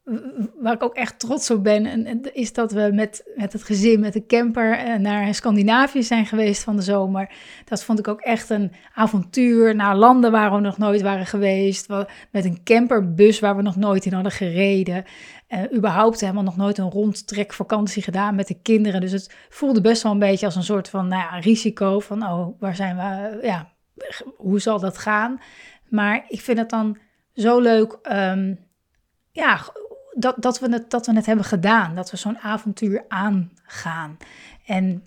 waar 0.60 0.72
ik 0.72 0.82
ook 0.82 0.94
echt 0.94 1.18
trots 1.18 1.50
op 1.50 1.64
ben, 1.64 2.22
is 2.34 2.52
dat 2.52 2.72
we 2.72 2.90
met, 2.92 3.30
met 3.36 3.52
het 3.52 3.62
gezin, 3.62 4.00
met 4.00 4.12
de 4.12 4.26
camper 4.26 4.72
eh, 4.72 4.94
naar 4.94 5.34
Scandinavië 5.34 6.02
zijn 6.02 6.26
geweest 6.26 6.62
van 6.62 6.76
de 6.76 6.82
zomer. 6.82 7.30
Dat 7.64 7.84
vond 7.84 7.98
ik 7.98 8.08
ook 8.08 8.20
echt 8.20 8.50
een 8.50 8.72
avontuur 8.94 9.74
naar 9.74 9.96
landen 9.96 10.30
waar 10.30 10.52
we 10.52 10.60
nog 10.60 10.78
nooit 10.78 11.02
waren 11.02 11.26
geweest. 11.26 11.88
Met 12.30 12.44
een 12.44 12.60
camperbus 12.64 13.40
waar 13.40 13.56
we 13.56 13.62
nog 13.62 13.76
nooit 13.76 14.04
in 14.04 14.12
hadden 14.12 14.32
gereden. 14.32 15.04
Uh, 15.48 15.76
überhaupt 15.76 16.20
helemaal 16.20 16.42
nog 16.42 16.56
nooit 16.56 16.78
een 16.78 16.90
rondtrekvakantie 16.90 18.02
gedaan 18.02 18.34
met 18.34 18.46
de 18.46 18.60
kinderen. 18.62 19.00
Dus 19.00 19.12
het 19.12 19.34
voelde 19.48 19.80
best 19.80 20.02
wel 20.02 20.12
een 20.12 20.18
beetje 20.18 20.46
als 20.46 20.56
een 20.56 20.62
soort 20.62 20.88
van 20.88 21.08
nou 21.08 21.22
ja, 21.22 21.38
risico 21.38 22.00
van, 22.00 22.22
oh, 22.22 22.60
waar 22.60 22.76
zijn 22.76 22.96
we, 22.96 23.38
ja, 23.46 23.72
hoe 24.36 24.60
zal 24.60 24.80
dat 24.80 24.98
gaan? 24.98 25.40
Maar 25.88 26.24
ik 26.28 26.40
vind 26.40 26.58
het 26.58 26.70
dan 26.70 26.98
zo 27.32 27.60
leuk, 27.60 27.98
um, 28.12 28.58
ja, 29.30 29.60
dat, 30.18 30.34
dat, 30.38 30.58
we 30.58 30.72
het, 30.72 30.90
dat 30.90 31.06
we 31.06 31.12
het 31.12 31.26
hebben 31.26 31.44
gedaan. 31.44 31.94
Dat 31.94 32.10
we 32.10 32.16
zo'n 32.16 32.38
avontuur 32.38 33.04
aangaan. 33.08 34.16
En 34.66 35.04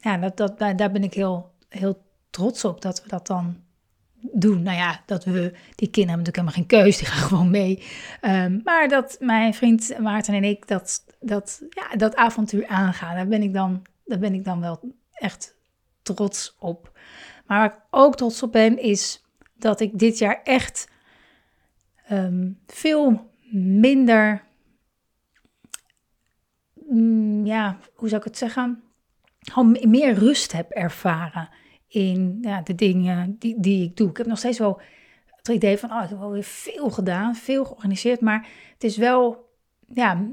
ja, 0.00 0.16
dat, 0.16 0.36
dat, 0.36 0.58
daar 0.58 0.92
ben 0.92 1.02
ik 1.02 1.14
heel, 1.14 1.54
heel 1.68 2.02
trots 2.30 2.64
op 2.64 2.82
dat 2.82 3.02
we 3.02 3.08
dat 3.08 3.26
dan 3.26 3.56
doen. 4.20 4.62
Nou 4.62 4.76
ja, 4.76 5.00
dat 5.06 5.24
we, 5.24 5.52
die 5.74 5.90
kinderen 5.90 6.08
hebben 6.08 6.34
natuurlijk 6.34 6.36
helemaal 6.36 6.54
geen 6.54 6.66
keus, 6.66 6.96
die 6.98 7.06
gaan 7.06 7.28
gewoon 7.28 7.50
mee. 7.50 7.82
Um, 8.22 8.60
maar 8.64 8.88
dat 8.88 9.16
mijn 9.20 9.54
vriend 9.54 9.98
Maarten 9.98 10.34
en 10.34 10.44
ik 10.44 10.68
dat, 10.68 11.04
dat, 11.20 11.62
ja, 11.70 11.96
dat 11.96 12.16
avontuur 12.16 12.66
aangaan, 12.66 13.14
daar 13.14 13.28
ben, 13.28 13.42
ik 13.42 13.52
dan, 13.52 13.82
daar 14.04 14.18
ben 14.18 14.34
ik 14.34 14.44
dan 14.44 14.60
wel 14.60 14.80
echt 15.12 15.54
trots 16.02 16.56
op. 16.58 16.98
Maar 17.46 17.58
waar 17.58 17.68
ik 17.68 17.80
ook 17.90 18.16
trots 18.16 18.42
op 18.42 18.52
ben, 18.52 18.78
is 18.78 19.24
dat 19.54 19.80
ik 19.80 19.98
dit 19.98 20.18
jaar 20.18 20.40
echt 20.42 20.88
um, 22.10 22.58
veel 22.66 23.30
minder, 23.50 24.44
mm, 26.88 27.46
ja, 27.46 27.78
hoe 27.94 28.08
zou 28.08 28.20
ik 28.20 28.26
het 28.26 28.38
zeggen? 28.38 28.82
Gewoon 29.40 29.78
meer 29.82 30.14
rust 30.14 30.52
heb 30.52 30.70
ervaren 30.70 31.48
in 31.88 32.38
ja, 32.40 32.60
de 32.62 32.74
dingen 32.74 33.36
die, 33.38 33.60
die 33.60 33.84
ik 33.84 33.96
doe. 33.96 34.10
Ik 34.10 34.16
heb 34.16 34.26
nog 34.26 34.38
steeds 34.38 34.58
wel 34.58 34.80
het 35.36 35.48
idee 35.48 35.78
van, 35.78 35.92
oh, 35.92 36.02
ik 36.02 36.08
heb 36.08 36.18
wel 36.18 36.30
weer 36.30 36.42
veel 36.42 36.90
gedaan, 36.90 37.34
veel 37.34 37.64
georganiseerd, 37.64 38.20
maar 38.20 38.48
het 38.72 38.84
is 38.84 38.96
wel, 38.96 39.48
ja, 39.86 40.26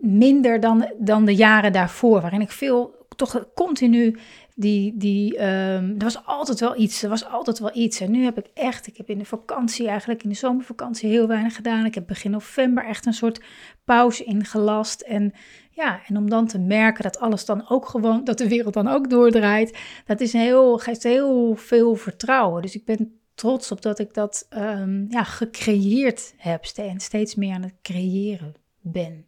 minder 0.00 0.60
dan, 0.60 0.92
dan 0.98 1.24
de 1.24 1.34
jaren 1.34 1.72
daarvoor, 1.72 2.20
waarin 2.20 2.40
ik 2.40 2.50
veel 2.50 3.06
toch 3.16 3.48
continu 3.54 4.18
die, 4.60 4.96
die, 4.96 5.32
um, 5.34 5.94
er 5.98 6.04
was 6.04 6.24
altijd 6.24 6.60
wel 6.60 6.76
iets, 6.76 7.02
er 7.02 7.08
was 7.08 7.24
altijd 7.24 7.58
wel 7.58 7.76
iets. 7.76 8.00
En 8.00 8.10
nu 8.10 8.24
heb 8.24 8.38
ik 8.38 8.46
echt, 8.54 8.86
ik 8.86 8.96
heb 8.96 9.08
in 9.08 9.18
de 9.18 9.24
vakantie 9.24 9.88
eigenlijk, 9.88 10.22
in 10.22 10.28
de 10.28 10.34
zomervakantie 10.34 11.10
heel 11.10 11.26
weinig 11.26 11.54
gedaan. 11.54 11.84
Ik 11.84 11.94
heb 11.94 12.06
begin 12.06 12.30
november 12.30 12.84
echt 12.84 13.06
een 13.06 13.12
soort 13.12 13.40
pauze 13.84 14.24
ingelast. 14.24 15.00
En 15.00 15.32
ja, 15.70 16.00
en 16.06 16.16
om 16.16 16.30
dan 16.30 16.46
te 16.46 16.58
merken 16.58 17.02
dat 17.02 17.18
alles 17.18 17.44
dan 17.44 17.68
ook 17.68 17.86
gewoon, 17.88 18.24
dat 18.24 18.38
de 18.38 18.48
wereld 18.48 18.74
dan 18.74 18.88
ook 18.88 19.10
doordraait, 19.10 19.78
dat 20.06 20.20
is 20.20 20.32
heel, 20.32 20.78
geeft 20.78 21.02
heel 21.02 21.54
veel 21.54 21.94
vertrouwen. 21.94 22.62
Dus 22.62 22.74
ik 22.74 22.84
ben 22.84 23.20
trots 23.34 23.72
op 23.72 23.82
dat 23.82 23.98
ik 23.98 24.14
dat 24.14 24.46
um, 24.50 25.06
ja, 25.08 25.24
gecreëerd 25.24 26.34
heb 26.36 26.64
en 26.74 27.00
steeds 27.00 27.34
meer 27.34 27.54
aan 27.54 27.62
het 27.62 27.74
creëren 27.82 28.54
ben. 28.80 29.26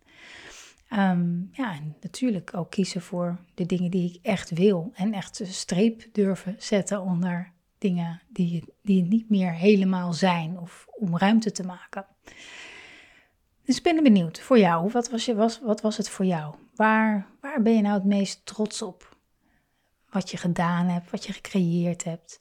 Ehm, 0.91 1.41
ja, 1.53 1.75
en 1.75 1.97
natuurlijk 2.01 2.57
ook 2.57 2.71
kiezen 2.71 3.03
voor 3.03 3.39
de 3.55 3.67
dingen 3.67 3.91
die 3.91 4.09
ik 4.09 4.19
echt 4.23 4.51
wil. 4.51 4.91
En 4.95 5.13
echt 5.13 5.41
een 5.41 5.47
streep 5.47 6.09
durven 6.13 6.55
zetten 6.59 7.01
onder 7.01 7.53
dingen 7.79 8.23
die, 8.29 8.75
die 8.83 9.03
niet 9.03 9.31
meer 9.31 9.53
helemaal 9.53 10.13
zijn. 10.13 10.59
Of 10.59 10.87
om 10.97 11.19
ruimte 11.19 11.53
te 11.53 11.63
maken. 11.63 12.07
Dus 13.65 13.77
ik 13.77 13.83
ben 13.83 14.03
benieuwd 14.03 14.41
voor 14.41 14.59
jou. 14.59 14.91
Wat 14.91 15.11
was, 15.11 15.25
je, 15.25 15.35
was, 15.35 15.61
wat 15.61 15.81
was 15.81 15.97
het 15.97 16.09
voor 16.09 16.25
jou? 16.25 16.55
Waar, 16.75 17.27
waar 17.41 17.63
ben 17.63 17.75
je 17.75 17.83
nou 17.83 17.95
het 17.95 18.05
meest 18.05 18.47
trots 18.47 18.83
op? 18.83 19.17
Wat 20.09 20.31
je 20.31 20.37
gedaan 20.37 20.87
hebt, 20.87 21.11
wat 21.11 21.27
je 21.27 21.33
gecreëerd 21.33 22.05
hebt, 22.05 22.41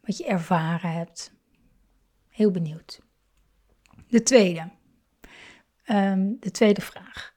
wat 0.00 0.16
je 0.16 0.26
ervaren 0.26 0.92
hebt. 0.92 1.32
Heel 2.28 2.50
benieuwd. 2.50 3.00
De 4.08 4.22
tweede. 4.22 4.70
Ehm, 5.84 6.32
de 6.40 6.50
tweede 6.50 6.80
vraag. 6.80 7.36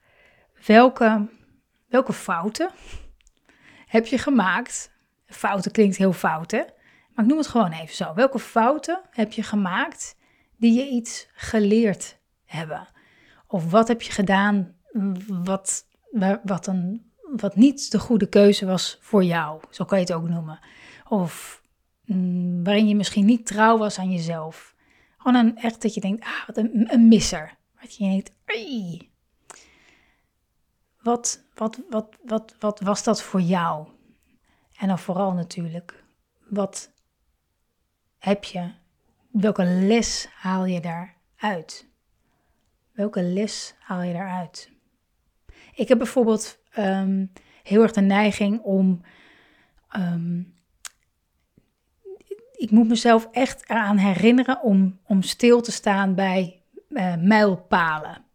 Welke, 0.66 1.28
welke 1.88 2.14
fouten 2.14 2.70
heb 3.86 4.06
je 4.06 4.18
gemaakt? 4.18 4.92
Fouten 5.26 5.72
klinkt 5.72 5.98
heel 5.98 6.14
fout, 6.14 6.52
hè? 6.52 6.64
Maar 7.14 7.24
ik 7.24 7.30
noem 7.30 7.38
het 7.38 7.48
gewoon 7.48 7.72
even 7.72 7.96
zo. 7.96 8.14
Welke 8.14 8.40
fouten 8.40 9.02
heb 9.10 9.32
je 9.32 9.44
gemaakt 9.44 10.16
die 10.58 10.74
je 10.74 10.88
iets 10.90 11.28
geleerd 11.34 12.20
hebben? 12.46 12.88
Of 13.48 13.72
wat 13.72 13.88
heb 13.88 14.02
je 14.02 14.12
gedaan 14.12 14.76
wat, 15.28 15.86
wat, 16.44 16.68
een, 16.68 17.12
wat 17.36 17.56
niet 17.56 17.92
de 17.92 18.00
goede 18.00 18.30
keuze 18.30 18.66
was 18.66 18.98
voor 19.02 19.24
jou? 19.24 19.62
Zo 19.70 19.86
kan 19.86 20.00
je 20.00 20.04
het 20.04 20.14
ook 20.14 20.30
noemen. 20.30 20.60
Of 21.08 21.62
mm, 22.06 22.64
waarin 22.64 22.88
je 22.88 22.96
misschien 22.96 23.26
niet 23.26 23.46
trouw 23.46 23.78
was 23.78 24.00
aan 24.00 24.12
jezelf. 24.12 24.76
Gewoon 25.18 25.46
een, 25.46 25.58
echt 25.58 25.82
dat 25.82 25.94
je 25.94 26.02
denkt, 26.02 26.24
ah, 26.24 26.48
wat 26.48 26.58
een, 26.58 26.94
een 26.94 27.08
misser. 27.08 27.58
Wat 27.80 27.96
je 27.96 28.04
denkt. 28.04 28.32
Wat, 31.04 31.44
wat, 31.56 31.80
wat, 31.90 32.16
wat, 32.26 32.56
wat 32.60 32.80
was 32.80 33.04
dat 33.04 33.22
voor 33.22 33.42
jou? 33.42 33.88
En 34.78 34.88
dan 34.88 35.00
vooral 35.00 35.32
natuurlijk, 35.32 36.04
wat 36.50 36.92
heb 38.18 38.44
je, 38.44 38.72
welke 39.32 39.64
les 39.64 40.28
haal 40.34 40.66
je 40.66 40.80
daaruit? 40.80 41.88
Welke 42.92 43.24
les 43.24 43.76
haal 43.80 44.02
je 44.02 44.14
daaruit? 44.14 44.72
Ik 45.74 45.88
heb 45.88 45.98
bijvoorbeeld 45.98 46.60
ehm, 46.72 47.26
heel 47.64 47.82
erg 47.82 47.92
de 47.92 48.02
neiging 48.02 48.62
om. 48.62 49.02
Ehm, 49.90 50.40
ik 52.52 52.72
moet 52.72 52.88
mezelf 52.88 53.28
echt 53.32 53.70
eraan 53.70 53.98
herinneren 53.98 54.62
om, 54.62 55.00
om 55.04 55.22
stil 55.22 55.62
te 55.62 55.72
staan 55.72 56.16
bij 56.16 56.64
uh, 56.90 57.16
mijlpalen. 57.16 58.26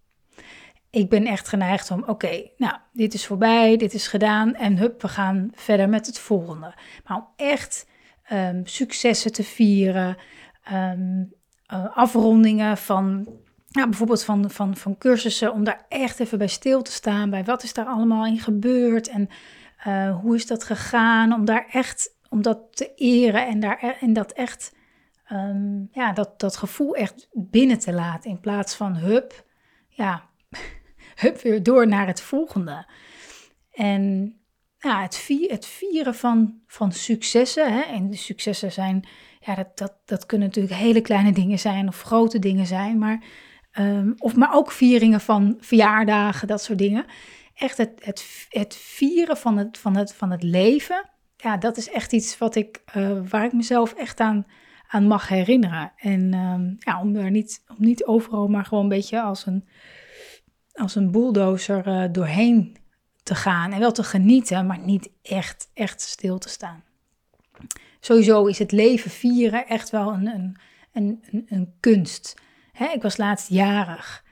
Ik 0.96 1.08
ben 1.08 1.26
echt 1.26 1.48
geneigd 1.48 1.90
om, 1.90 2.04
oké, 2.06 2.50
nou, 2.56 2.74
dit 2.92 3.14
is 3.14 3.26
voorbij, 3.26 3.76
dit 3.76 3.94
is 3.94 4.08
gedaan 4.08 4.54
en 4.54 4.76
hup, 4.76 5.02
we 5.02 5.08
gaan 5.08 5.50
verder 5.54 5.88
met 5.88 6.06
het 6.06 6.18
volgende. 6.18 6.74
Maar 7.06 7.16
om 7.16 7.26
echt 7.36 7.86
um, 8.32 8.66
successen 8.66 9.32
te 9.32 9.42
vieren, 9.42 10.16
uh, 10.72 11.96
afrondingen 11.96 12.76
van 12.76 13.28
nou, 13.70 13.88
bijvoorbeeld 13.88 14.24
van, 14.24 14.50
van, 14.50 14.76
van 14.76 14.98
cursussen, 14.98 15.52
om 15.52 15.64
daar 15.64 15.86
echt 15.88 16.20
even 16.20 16.38
bij 16.38 16.46
stil 16.46 16.82
te 16.82 16.92
staan, 16.92 17.30
bij 17.30 17.44
wat 17.44 17.62
is 17.62 17.72
daar 17.72 17.86
allemaal 17.86 18.26
in 18.26 18.40
gebeurd 18.40 19.08
en 19.08 19.28
uh, 19.86 20.18
hoe 20.18 20.34
is 20.34 20.46
dat 20.46 20.64
gegaan, 20.64 21.32
om 21.32 21.44
daar 21.44 21.66
echt, 21.70 22.16
om 22.28 22.42
dat 22.42 22.76
te 22.76 22.92
eren 22.94 23.46
en, 23.46 23.60
daar, 23.60 23.96
en 24.00 24.12
dat 24.12 24.32
echt, 24.32 24.74
um, 25.32 25.88
ja, 25.92 26.12
dat, 26.12 26.40
dat 26.40 26.56
gevoel 26.56 26.94
echt 26.94 27.28
binnen 27.32 27.78
te 27.78 27.92
laten, 27.92 28.30
in 28.30 28.40
plaats 28.40 28.74
van 28.74 28.96
hup, 28.96 29.44
ja, 29.88 30.24
hup 31.16 31.40
weer 31.40 31.62
door 31.62 31.88
naar 31.88 32.06
het 32.06 32.20
volgende. 32.20 32.87
En 33.70 34.35
ja, 34.78 35.02
het, 35.02 35.16
vier, 35.16 35.50
het 35.50 35.66
vieren 35.66 36.14
van, 36.14 36.61
van 36.66 36.92
successen, 36.92 37.73
hè, 37.73 37.80
en 37.80 38.11
de 38.11 38.16
successen 38.16 38.73
zijn, 38.73 39.08
ja, 39.40 39.54
dat, 39.54 39.78
dat, 39.78 39.94
dat 40.04 40.26
kunnen 40.26 40.46
natuurlijk 40.49 40.75
hele 40.75 41.00
kleine 41.00 41.32
dingen 41.32 41.58
zijn 41.58 41.88
of 41.88 42.02
grote 42.02 42.38
dingen 42.38 42.66
zijn, 42.66 42.99
maar 42.99 43.25
Ehm, 43.76 44.12
of, 44.18 44.37
maar 44.37 44.54
ook 44.54 44.73
vieringen 44.73 45.20
van 45.20 45.56
verjaardagen, 45.61 46.49
dat 46.49 46.62
soort 46.62 46.78
dingen. 46.78 47.04
Echt 47.54 47.76
het, 47.76 47.92
het, 48.04 48.46
het 48.49 48.76
vieren 48.76 49.37
van 49.37 49.56
het, 49.56 49.78
van, 49.78 49.96
het, 49.96 50.14
van 50.14 50.30
het 50.30 50.42
leven. 50.42 51.11
Ja, 51.37 51.56
dat 51.56 51.76
is 51.76 51.90
echt 51.90 52.12
iets 52.12 52.38
wat 52.38 52.54
ik, 52.54 52.82
uh, 52.96 53.18
waar 53.28 53.44
ik 53.44 53.52
mezelf 53.52 53.92
echt 53.92 54.20
aan, 54.20 54.46
aan 54.88 55.06
mag 55.06 55.28
herinneren. 55.28 55.92
En 55.96 56.35
um, 56.35 56.76
ja, 56.78 57.00
om 57.00 57.12
daar 57.12 57.30
niet, 57.30 57.64
om 57.68 57.85
niet 57.85 58.04
overal 58.04 58.49
maar 58.49 58.64
gewoon 58.64 58.82
een 58.82 58.88
beetje 58.88 59.23
als 59.23 59.46
een, 59.46 59.68
als 60.76 60.95
een 60.95 61.11
bulldozer 61.11 61.87
uh, 61.87 62.04
doorheen 62.12 62.76
te 63.23 63.35
gaan. 63.35 63.73
En 63.73 63.78
wel 63.78 63.92
te 63.92 64.02
genieten, 64.02 64.66
maar 64.66 64.78
niet 64.78 65.11
echt, 65.23 65.71
echt 65.75 66.00
stil 66.00 66.38
te 66.38 66.49
staan. 66.49 66.85
Sowieso 68.00 68.47
is 68.47 68.59
het 68.59 68.73
leven 68.73 69.11
vieren 69.11 69.66
echt 69.66 69.90
wel 69.90 70.12
een, 70.12 70.26
een, 70.26 70.56
een, 70.92 71.47
een 71.49 71.73
kunst. 71.80 72.35
Hè, 72.73 72.87
ik 72.87 73.02
was 73.02 73.16
laatst 73.16 73.49
jarig. 73.49 74.25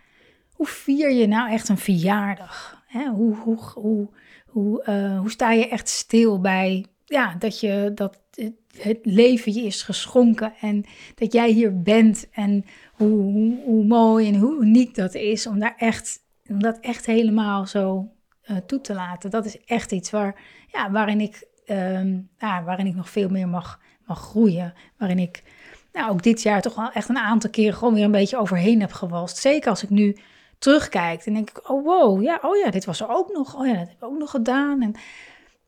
Hoe 0.53 0.67
vier 0.67 1.13
je 1.13 1.27
nou 1.27 1.51
echt 1.51 1.69
een 1.69 1.79
verjaardag? 1.79 2.83
Hè, 2.87 3.09
hoe, 3.09 3.37
hoe, 3.37 3.59
hoe, 3.75 4.09
hoe, 4.47 4.85
uh, 4.89 5.19
hoe 5.19 5.31
sta 5.31 5.53
je 5.53 5.69
echt 5.69 5.89
stil 5.89 6.41
bij 6.41 6.87
ja, 7.05 7.35
dat, 7.39 7.61
je, 7.61 7.93
dat 7.95 8.21
het 8.79 8.99
leven 9.03 9.53
je 9.53 9.63
is 9.63 9.83
geschonken 9.83 10.53
en 10.61 10.85
dat 11.15 11.33
jij 11.33 11.51
hier 11.51 11.83
bent 11.83 12.29
en 12.31 12.65
hoe, 12.93 13.09
hoe, 13.09 13.63
hoe 13.65 13.85
mooi 13.85 14.29
en 14.29 14.39
hoe 14.39 14.63
uniek 14.63 14.95
dat 14.95 15.15
is 15.15 15.47
om, 15.47 15.59
daar 15.59 15.75
echt, 15.77 16.24
om 16.49 16.63
dat 16.63 16.79
echt 16.81 17.07
helemaal 17.07 17.67
zo 17.67 18.13
uh, 18.47 18.57
toe 18.57 18.81
te 18.81 18.95
laten. 18.95 19.31
Dat 19.31 19.45
is 19.45 19.65
echt 19.65 19.93
iets 19.93 20.11
waar, 20.11 20.41
ja, 20.73 20.91
waarin, 20.91 21.21
ik, 21.21 21.49
uh, 21.67 22.15
ja, 22.39 22.65
waarin 22.65 22.87
ik 22.87 22.95
nog 22.95 23.11
veel 23.11 23.29
meer 23.29 23.49
mag, 23.49 23.81
mag 24.07 24.21
groeien. 24.21 24.75
Waarin 24.99 25.19
ik 25.19 25.43
nou, 25.93 26.11
ook 26.11 26.23
dit 26.23 26.43
jaar 26.43 26.63
toch 26.63 26.75
wel 26.75 26.91
echt 26.91 27.09
een 27.09 27.19
aantal 27.19 27.51
keren 27.51 27.75
gewoon 27.75 27.95
weer 27.95 28.05
een 28.05 28.11
beetje 28.11 28.39
overheen 28.39 28.81
heb 28.81 28.93
gewalst. 28.93 29.37
Zeker 29.37 29.71
als 29.71 29.83
ik 29.83 29.91
nu 29.91 30.17
terugkijk, 30.59 31.25
dan 31.25 31.35
denk 31.35 31.51
ik, 31.51 31.71
oh 31.71 31.85
wow, 31.85 32.23
ja, 32.23 32.39
oh 32.43 32.57
ja, 32.57 32.71
dit 32.71 32.85
was 32.85 33.01
er 33.01 33.09
ook 33.09 33.33
nog. 33.33 33.55
Oh 33.55 33.67
ja, 33.67 33.73
dat 33.73 33.89
heb 33.89 33.97
ik 33.97 34.05
ook 34.05 34.19
nog 34.19 34.31
gedaan. 34.31 34.83
En 34.83 34.95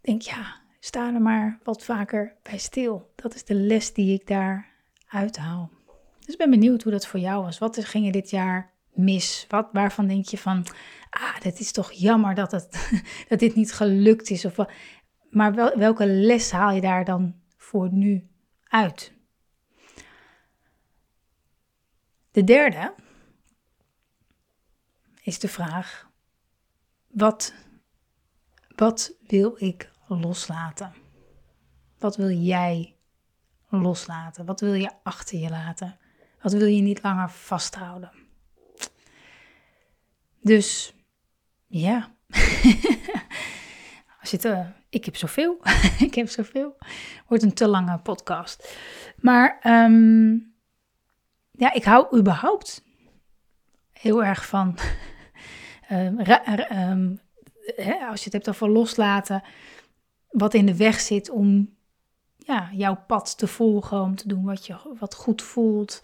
denk, 0.00 0.22
ja, 0.22 0.56
sta 0.80 1.14
er 1.14 1.22
maar 1.22 1.58
wat 1.62 1.82
vaker 1.82 2.34
bij 2.42 2.58
stil. 2.58 3.12
Dat 3.14 3.34
is 3.34 3.44
de 3.44 3.54
les 3.54 3.92
die 3.92 4.20
ik 4.20 4.26
daar 4.26 4.66
uithaal. 5.08 5.70
Dus 6.18 6.34
ik 6.34 6.38
ben 6.38 6.50
benieuwd 6.50 6.82
hoe 6.82 6.92
dat 6.92 7.06
voor 7.06 7.20
jou 7.20 7.44
was. 7.44 7.58
Wat 7.58 7.84
ging 7.84 8.06
er 8.06 8.12
dit 8.12 8.30
jaar 8.30 8.72
mis? 8.96 9.44
Wat, 9.48 9.68
waarvan 9.72 10.06
denk 10.06 10.26
je 10.26 10.38
van, 10.38 10.66
ah, 11.10 11.40
dit 11.40 11.60
is 11.60 11.72
toch 11.72 11.92
jammer 11.92 12.34
dat, 12.34 12.50
het, 12.50 12.90
dat 13.28 13.38
dit 13.38 13.54
niet 13.54 13.72
gelukt 13.72 14.30
is? 14.30 14.44
Of, 14.44 14.56
maar 15.30 15.54
wel, 15.54 15.78
welke 15.78 16.06
les 16.06 16.50
haal 16.50 16.70
je 16.70 16.80
daar 16.80 17.04
dan 17.04 17.34
voor 17.56 17.92
nu 17.92 18.28
uit? 18.64 19.12
De 22.30 22.44
derde 22.44 22.94
is 25.22 25.38
de 25.38 25.48
vraag: 25.48 26.10
wat, 27.06 27.54
wat 28.74 29.16
wil 29.26 29.54
ik 29.58 29.90
loslaten? 30.08 30.94
Wat 31.98 32.16
wil 32.16 32.30
jij 32.30 32.96
loslaten? 33.68 34.46
Wat 34.46 34.60
wil 34.60 34.72
je 34.72 34.90
achter 35.02 35.38
je 35.38 35.50
laten? 35.50 35.98
Wat 36.42 36.52
wil 36.52 36.66
je 36.66 36.82
niet 36.82 37.02
langer 37.02 37.30
vasthouden? 37.30 38.25
Dus 40.46 40.94
ja, 41.66 42.14
uh, 44.44 44.66
ik 44.88 45.04
heb 45.04 45.16
zoveel, 45.16 45.60
ik 46.08 46.14
heb 46.14 46.28
zoveel, 46.28 46.76
wordt 47.26 47.42
een 47.42 47.54
te 47.54 47.68
lange 47.68 47.98
podcast. 47.98 48.76
Maar 49.16 49.60
um, 49.64 50.54
ja, 51.50 51.72
ik 51.72 51.84
hou 51.84 52.18
überhaupt 52.18 52.84
heel 53.92 54.24
erg 54.24 54.46
van. 54.46 54.78
um, 55.90 57.20
hè, 57.76 57.94
als 58.06 58.18
je 58.18 58.24
het 58.24 58.32
hebt 58.32 58.48
over 58.48 58.70
loslaten, 58.70 59.42
wat 60.28 60.54
in 60.54 60.66
de 60.66 60.76
weg 60.76 61.00
zit 61.00 61.30
om 61.30 61.76
ja, 62.36 62.70
jouw 62.72 63.04
pad 63.06 63.38
te 63.38 63.46
volgen, 63.46 64.00
om 64.00 64.16
te 64.16 64.28
doen 64.28 64.44
wat 64.44 64.66
je 64.66 64.94
wat 64.98 65.14
goed 65.14 65.42
voelt. 65.42 66.02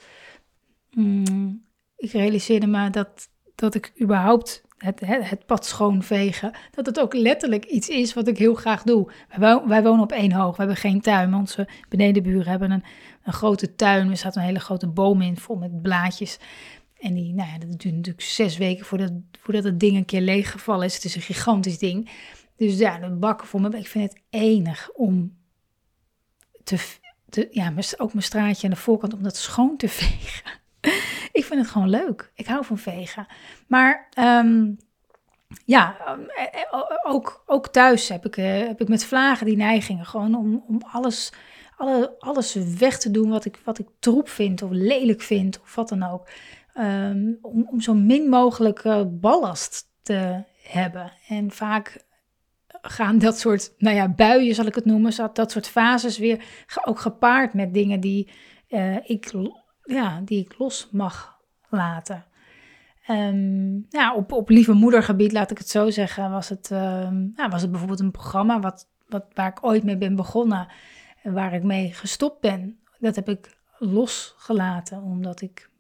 Mm, 0.91 1.65
ik 1.97 2.13
realiseerde 2.13 2.67
me 2.67 2.91
dat, 2.91 3.31
dat 3.63 3.75
ik 3.75 3.93
überhaupt 4.01 4.63
het, 4.77 5.01
het, 5.01 5.29
het, 5.31 5.47
pad 5.47 5.67
schoonvegen, 5.67 6.53
dat 6.71 6.87
het 6.87 7.01
ook 7.01 7.15
letterlijk 7.15 7.65
iets 7.65 7.89
is 7.89 8.15
wat 8.15 8.29
ik 8.29 8.39
heel 8.39 8.55
graag 8.55 8.83
doe. 8.83 9.13
Wij, 9.37 9.63
wij 9.67 9.83
wonen 9.83 10.03
op 10.03 10.13
één 10.13 10.33
hoog, 10.33 10.51
we 10.51 10.59
hebben 10.63 10.77
geen 10.77 11.01
tuin. 11.01 11.35
Onze 11.35 11.69
benedenburen 11.89 12.47
hebben 12.47 12.71
een, 12.71 12.85
een 13.23 13.33
grote 13.33 13.75
tuin. 13.75 14.11
Er 14.11 14.17
staat 14.17 14.37
een 14.37 14.43
hele 14.43 14.61
grote 14.61 14.87
boom 14.87 15.23
in, 15.23 15.37
vol 15.37 15.57
met 15.57 15.83
blaadjes. 15.83 16.39
En 16.99 17.15
die, 17.15 17.35
nou 17.35 17.49
ja, 17.49 17.59
dat 17.59 17.81
duurt 17.81 17.95
natuurlijk 17.95 18.25
zes 18.25 18.57
weken 18.57 18.85
voordat, 18.85 19.13
voordat 19.41 19.65
het 19.65 19.81
ding 19.81 19.97
een 19.97 20.05
keer 20.05 20.21
leeggevallen 20.21 20.87
is. 20.87 20.95
Het 20.95 21.05
is 21.05 21.15
een 21.15 21.23
gigantisch 21.23 21.79
ding. 21.79 22.11
Dus 22.57 22.79
ja, 22.79 22.99
de 22.99 23.11
bakken 23.11 23.47
voor 23.47 23.61
me. 23.61 23.79
Ik 23.79 23.89
vind 23.89 24.13
het 24.13 24.23
enig 24.31 24.91
om 24.95 25.37
te, 26.65 26.79
te 27.29 27.49
ja, 27.51 27.73
ook 27.97 28.13
mijn 28.13 28.25
straatje 28.25 28.65
aan 28.65 28.75
de 28.75 28.81
voorkant, 28.81 29.15
om 29.15 29.23
dat 29.23 29.37
schoon 29.37 29.77
te 29.77 29.89
vegen. 30.03 30.61
Ik 31.33 31.45
vind 31.45 31.61
het 31.61 31.71
gewoon 31.71 31.91
leuk. 31.91 32.33
Ik 32.35 32.47
hou 32.47 32.65
van 32.65 32.79
vegen. 32.79 33.27
Maar 33.67 34.09
ehm, 34.11 34.71
ja, 35.65 35.97
eh, 36.37 36.45
eh, 36.45 36.81
ook, 37.03 37.43
ook 37.47 37.69
thuis 37.69 38.09
heb 38.09 38.27
ik, 38.27 38.35
heb 38.69 38.81
ik 38.81 38.89
met 38.89 39.05
vlagen 39.05 39.47
die 39.47 39.57
neigingen. 39.57 40.07
Gewoon 40.07 40.35
om, 40.35 40.65
om 40.69 40.83
alles, 40.91 41.33
alle, 41.77 42.15
alles 42.19 42.55
weg 42.55 42.99
te 42.99 43.11
doen 43.11 43.31
wat 43.31 43.45
ik, 43.45 43.61
wat 43.65 43.79
ik 43.79 43.89
troep 43.99 44.29
vind 44.29 44.63
of 44.63 44.71
lelijk 44.71 45.21
vind 45.21 45.61
of 45.61 45.75
wat 45.75 45.89
dan 45.89 46.03
ook. 46.03 46.29
Ehm, 46.75 47.33
om, 47.43 47.69
om 47.71 47.81
zo 47.81 47.95
min 47.95 48.29
mogelijk 48.29 48.83
ballast 49.09 49.91
te 50.03 50.45
hebben. 50.63 51.13
En 51.29 51.51
vaak 51.51 52.05
gaan 52.83 53.19
dat 53.19 53.39
soort, 53.39 53.73
nou 53.79 53.97
ja, 53.97 54.09
buien 54.09 54.55
zal 54.55 54.67
ik 54.67 54.75
het 54.75 54.85
noemen, 54.85 55.17
dat, 55.17 55.37
dat 55.37 55.51
soort 55.51 55.69
fases 55.69 56.19
weer 56.19 56.45
ook 56.85 56.99
gepaard 56.99 57.55
met 57.55 57.75
dingen 57.75 58.01
die, 58.01 58.31
uh, 58.69 58.97
ik, 59.11 59.33
ja, 59.95 60.21
die 60.25 60.41
ik 60.41 60.59
los 60.59 60.89
mag 60.91 61.41
laten. 61.69 62.25
Um, 63.09 63.87
ja, 63.89 64.15
op, 64.15 64.33
op 64.33 64.49
lieve 64.49 64.73
moedergebied, 64.73 65.33
laat 65.33 65.51
ik 65.51 65.59
het 65.59 65.69
zo 65.69 65.91
zeggen, 65.91 66.31
was 66.31 66.49
het, 66.49 66.71
um, 66.71 67.33
ja, 67.37 67.49
was 67.49 67.61
het 67.61 67.71
bijvoorbeeld 67.71 68.01
een 68.01 68.11
programma 68.11 68.61
wat, 68.61 68.89
wat, 69.09 69.25
waar 69.35 69.49
ik 69.49 69.65
ooit 69.65 69.85
mee 69.85 69.97
ben 69.97 70.17
begonnen, 70.17 70.69
waar 71.23 71.55
ik 71.55 71.63
mee 71.63 71.93
gestopt 71.93 72.41
ben. 72.41 72.79
Dat 72.99 73.17
heb 73.17 73.29
ik 73.29 73.57
losgelaten, 73.79 75.03
omdat 75.03 75.41
ik 75.41 75.71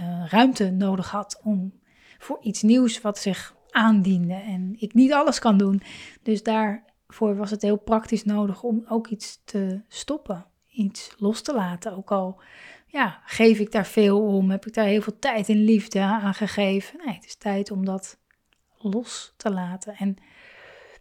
uh, 0.00 0.26
ruimte 0.26 0.70
nodig 0.70 1.10
had 1.10 1.40
om 1.42 1.72
voor 2.18 2.38
iets 2.40 2.62
nieuws 2.62 3.00
wat 3.00 3.18
zich 3.18 3.54
aandiende 3.70 4.34
en 4.34 4.76
ik 4.78 4.94
niet 4.94 5.12
alles 5.12 5.38
kan 5.38 5.58
doen. 5.58 5.82
Dus 6.22 6.42
daarvoor 6.42 7.36
was 7.36 7.50
het 7.50 7.62
heel 7.62 7.76
praktisch 7.78 8.24
nodig 8.24 8.62
om 8.62 8.84
ook 8.88 9.06
iets 9.06 9.40
te 9.44 9.80
stoppen, 9.88 10.46
iets 10.68 11.14
los 11.18 11.42
te 11.42 11.54
laten. 11.54 11.96
Ook 11.96 12.10
al 12.10 12.40
ja, 12.90 13.20
geef 13.24 13.58
ik 13.58 13.72
daar 13.72 13.86
veel 13.86 14.22
om, 14.22 14.50
heb 14.50 14.66
ik 14.66 14.74
daar 14.74 14.86
heel 14.86 15.02
veel 15.02 15.18
tijd 15.18 15.48
en 15.48 15.64
liefde 15.64 16.00
aan 16.00 16.34
gegeven. 16.34 17.00
Nee, 17.04 17.14
het 17.14 17.24
is 17.24 17.34
tijd 17.34 17.70
om 17.70 17.84
dat 17.84 18.18
los 18.78 19.34
te 19.36 19.50
laten. 19.50 19.94
En 19.94 20.16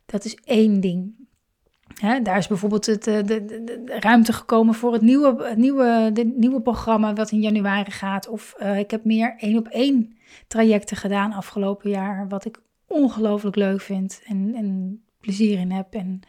dat 0.06 0.26
is 0.26 0.36
één 0.36 0.80
ding. 0.80 1.28
daar 2.24 2.38
is 2.38 2.48
bijvoorbeeld 2.48 2.86
het, 2.86 3.08
eh, 3.08 3.16
de, 3.16 3.46
de, 3.46 3.64
de, 3.64 4.00
ruimte 4.00 4.34
gekomen 4.34 4.74
voor 4.74 4.94
het 4.94 5.02
nieuwe, 5.02 5.44
het 5.44 5.58
nieuwe, 5.58 6.10
de 6.14 6.26
nieuwe 6.26 6.62
programma 6.62 7.14
wat 7.14 7.32
in 7.32 7.42
januari 7.42 7.92
gaat. 7.92 8.28
Of 8.28 8.56
uh, 8.60 8.80
ik 8.80 8.92
heb 8.92 9.06
meer 9.06 9.36
één 9.38 9.58
op 9.58 9.68
één 9.68 10.18
trajecten 10.48 10.98
gedaan 10.98 11.34
afgelopen 11.34 11.90
jaar, 11.90 12.28
wat 12.28 12.46
ik 12.46 12.62
ongelooflijk 12.88 13.56
leuk 13.56 13.82
vind 13.82 14.22
en, 14.26 14.56
en 14.56 15.02
plezier 15.20 15.60
in 15.60 15.72
heb 15.72 15.94
en 15.94 16.20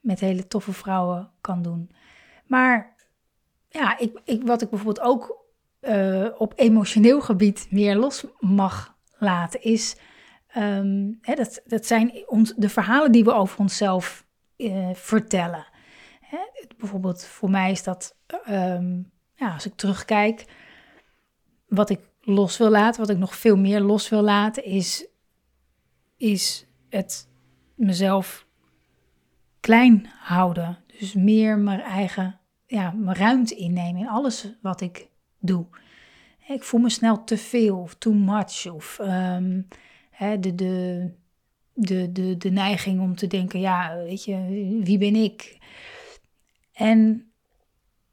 met 0.00 0.20
hele 0.20 0.46
toffe 0.46 0.72
vrouwen 0.72 1.30
kan 1.40 1.62
doen. 1.62 1.90
Maar 2.46 2.96
ja, 3.68 3.98
ik, 3.98 4.20
ik, 4.24 4.46
wat 4.46 4.62
ik 4.62 4.68
bijvoorbeeld 4.70 5.06
ook 5.06 5.46
uh, 5.80 6.28
op 6.36 6.52
emotioneel 6.56 7.20
gebied 7.20 7.66
meer 7.70 7.96
los 7.96 8.24
mag 8.38 8.96
laten, 9.18 9.62
is 9.62 9.96
um, 10.56 11.18
hè, 11.20 11.34
dat, 11.34 11.60
dat 11.64 11.86
zijn 11.86 12.22
ons, 12.26 12.54
de 12.56 12.68
verhalen 12.68 13.12
die 13.12 13.24
we 13.24 13.32
over 13.32 13.58
onszelf 13.58 14.26
uh, 14.56 14.88
vertellen. 14.94 15.66
Hè, 16.20 16.38
bijvoorbeeld 16.76 17.24
voor 17.24 17.50
mij 17.50 17.70
is 17.70 17.82
dat, 17.82 18.16
um, 18.48 19.10
ja, 19.34 19.52
als 19.52 19.66
ik 19.66 19.74
terugkijk, 19.74 20.44
wat 21.66 21.90
ik 21.90 22.00
los 22.20 22.56
wil 22.56 22.70
laten, 22.70 23.00
wat 23.00 23.10
ik 23.10 23.18
nog 23.18 23.36
veel 23.36 23.56
meer 23.56 23.80
los 23.80 24.08
wil 24.08 24.22
laten, 24.22 24.64
is, 24.64 25.06
is 26.16 26.66
het 26.88 27.28
mezelf 27.74 28.46
klein 29.60 30.10
houden. 30.18 30.78
Dus 30.98 31.14
meer 31.14 31.58
mijn 31.58 31.80
eigen 31.80 32.37
ja, 32.68 32.90
mijn 32.90 33.16
ruimte 33.16 33.54
innemen 33.54 34.00
in 34.00 34.08
alles 34.08 34.54
wat 34.62 34.80
ik 34.80 35.08
doe. 35.38 35.66
Ik 36.46 36.62
voel 36.62 36.80
me 36.80 36.90
snel 36.90 37.24
te 37.24 37.36
veel 37.36 37.78
of 37.78 37.94
too 37.94 38.12
much. 38.12 38.66
Of 38.72 38.98
um, 39.02 39.68
hè, 40.10 40.38
de, 40.38 40.54
de, 40.54 41.10
de, 41.72 42.12
de, 42.12 42.36
de 42.36 42.50
neiging 42.50 43.00
om 43.00 43.16
te 43.16 43.26
denken, 43.26 43.60
ja, 43.60 43.96
weet 43.96 44.24
je, 44.24 44.36
wie 44.82 44.98
ben 44.98 45.14
ik? 45.14 45.58
En 46.72 47.30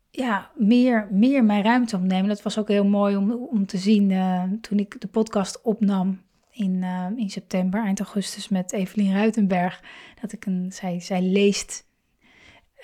ja, 0.09 0.51
meer, 0.55 1.07
meer 1.11 1.43
mijn 1.43 1.63
ruimte 1.63 1.95
opnemen. 1.95 2.27
Dat 2.27 2.41
was 2.41 2.57
ook 2.57 2.67
heel 2.67 2.85
mooi 2.85 3.15
om, 3.15 3.31
om 3.31 3.65
te 3.65 3.77
zien 3.77 4.09
uh, 4.09 4.43
toen 4.61 4.79
ik 4.79 5.01
de 5.01 5.07
podcast 5.07 5.61
opnam 5.61 6.21
in, 6.51 6.73
uh, 6.73 7.07
in 7.15 7.29
september, 7.29 7.83
eind 7.83 7.99
augustus, 7.99 8.49
met 8.49 8.71
Evelien 8.71 9.13
Ruitenberg. 9.13 9.83
Dat 10.21 10.31
ik 10.31 10.45
een, 10.45 10.71
zij, 10.71 10.99
zij 10.99 11.21
leest 11.21 11.87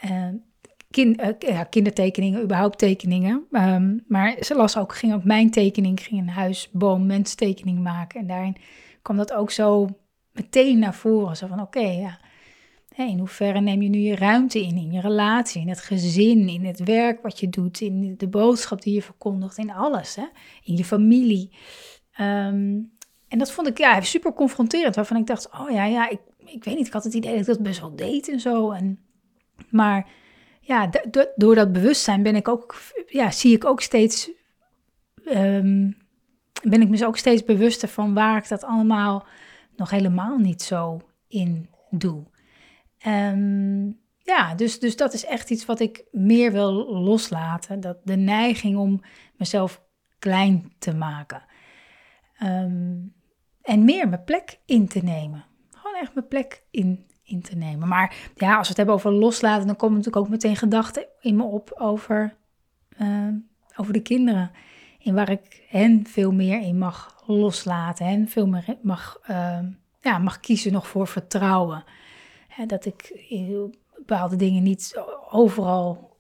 uh, 0.04 0.28
ja, 1.40 1.64
kindertekeningen, 1.64 2.44
überhaupt 2.44 2.78
tekeningen. 2.78 3.46
Um, 3.52 4.04
maar 4.08 4.38
ze 4.42 4.56
las 4.56 4.78
ook, 4.78 4.96
ging 4.96 5.14
ook 5.14 5.24
mijn 5.24 5.52
tekening, 5.52 6.02
ging 6.02 6.22
een 6.22 6.30
huis, 6.30 6.70
boom, 6.72 7.06
menstekening 7.06 7.80
maken. 7.80 8.20
En 8.20 8.28
daarin 8.28 8.56
kwam 9.02 9.18
dat 9.18 9.34
ook 9.34 9.52
zo 9.52 9.88
meteen 10.32 10.80
naar 10.80 10.96
voren. 10.96 11.38
Zo 11.38 11.48
van, 11.48 11.62
oké, 11.62 11.80
ja 11.80 12.20
in 12.96 13.20
hoeverre 13.20 13.62
neem 13.62 13.82
je 13.82 13.90
nu 13.90 14.00
je 14.00 14.16
ruimte 14.16 14.62
in, 14.62 14.78
in 14.78 14.92
je 14.92 15.02
relatie, 15.02 15.62
in 15.62 15.70
het 15.70 15.82
gezin, 15.82 16.48
in 16.48 16.66
het 16.66 16.80
werk 16.84 17.22
wat 17.22 17.40
je 17.40 17.50
doet, 17.50 17.82
in 17.82 18.18
de 18.18 18.28
boodschap 18.28 18.82
die 18.82 18.94
je 18.94 19.02
verkondigt, 19.02 19.58
in 19.58 19.72
alles, 19.72 20.16
hè? 20.16 20.26
in 20.64 20.78
je 20.78 20.86
familie. 20.86 21.52
Ehm, 22.12 22.80
en 23.28 23.38
dat 23.38 23.52
vond 23.52 23.68
ik 23.68 23.78
ja, 23.78 24.02
super 24.02 24.34
confronterend, 24.34 24.96
waarvan 24.96 25.18
ik 25.18 25.28
dacht, 25.28 25.50
oh 25.52 25.70
ja, 25.70 25.86
ja, 25.86 26.10
ik, 26.10 26.20
ik 26.46 26.64
weet 26.64 26.76
niet, 26.76 26.88
ik 26.88 26.94
had 26.94 27.04
het 27.04 27.14
idee 27.14 27.32
dat 27.32 27.40
ik 27.40 27.46
dat 27.46 27.62
best 27.62 27.80
wel 27.80 27.96
deed 27.96 28.30
en 28.30 28.40
zo. 28.40 28.72
En, 28.72 29.00
maar 29.70 30.10
ja, 30.62 30.90
door 31.36 31.56
dat 31.56 31.74
bewustzijn 31.74 32.24
ben 32.24 32.36
ik 32.36 32.48
ook, 32.48 32.76
ja, 33.08 33.32
zie 33.32 33.56
ik 33.56 33.66
ook 33.66 33.82
steeds, 33.82 34.32
um, 35.26 35.98
ben 36.64 36.82
ik 36.82 36.90
me 36.90 37.06
ook 37.06 37.18
steeds 37.18 37.44
bewuster 37.44 37.88
van 37.88 38.14
waar 38.14 38.38
ik 38.38 38.48
dat 38.48 38.64
allemaal 38.64 39.26
nog 39.76 39.90
helemaal 39.90 40.38
niet 40.38 40.62
zo 40.62 41.02
in 41.28 41.70
doe. 41.90 42.24
Um, 43.08 44.00
ja, 44.18 44.56
dus, 44.56 44.80
dus 44.80 44.96
dat 44.96 45.14
is 45.14 45.26
echt 45.26 45.50
iets 45.50 45.66
wat 45.66 45.80
ik 45.80 46.04
meer 46.12 46.52
wil 46.52 46.72
loslaten. 47.00 47.80
Dat 47.80 47.98
de 48.04 48.16
neiging 48.16 48.78
om 48.78 49.02
mezelf 49.38 49.84
klein 50.20 50.74
te 50.80 50.94
maken. 50.94 51.44
Um, 52.44 53.14
en 53.62 53.84
meer 53.84 54.10
mijn 54.10 54.24
plek 54.24 54.60
in 54.66 54.88
te 54.88 55.00
nemen. 55.00 55.46
Gewoon 55.72 55.96
echt 55.96 56.14
mijn 56.14 56.28
plek 56.28 56.64
in, 56.72 57.06
in 57.32 57.42
te 57.42 57.56
nemen. 57.56 57.88
Maar 57.88 58.16
ja, 58.36 58.50
als 58.50 58.62
we 58.62 58.68
het 58.68 58.78
hebben 58.78 58.96
over 58.96 59.12
loslaten, 59.12 59.68
dan 59.68 59.76
komen 59.76 59.98
natuurlijk 59.98 60.26
ook 60.26 60.32
meteen 60.32 60.56
gedachten 60.56 61.06
in 61.22 61.36
me 61.36 61.44
op 61.44 61.76
over, 61.78 62.36
uh, 63.02 63.28
over 63.76 63.94
de 63.94 64.02
kinderen. 64.02 64.52
In 65.00 65.14
waar 65.14 65.30
ik 65.30 65.66
hen 65.70 66.08
veel 66.08 66.32
meer 66.32 66.62
in 66.62 66.78
mag 66.78 67.24
loslaten. 67.26 68.06
Hen 68.06 68.28
veel 68.28 68.48
meer 68.48 68.78
mag, 68.82 69.20
uh, 69.30 69.60
ja, 70.02 70.18
mag 70.18 70.40
kiezen 70.40 70.72
nog 70.72 70.88
voor 70.88 71.08
vertrouwen. 71.08 71.84
Hè, 72.48 72.66
dat 72.66 72.86
ik 72.86 73.26
bepaalde 73.96 74.36
dingen 74.36 74.64
niet 74.64 75.02
overal 75.30 76.18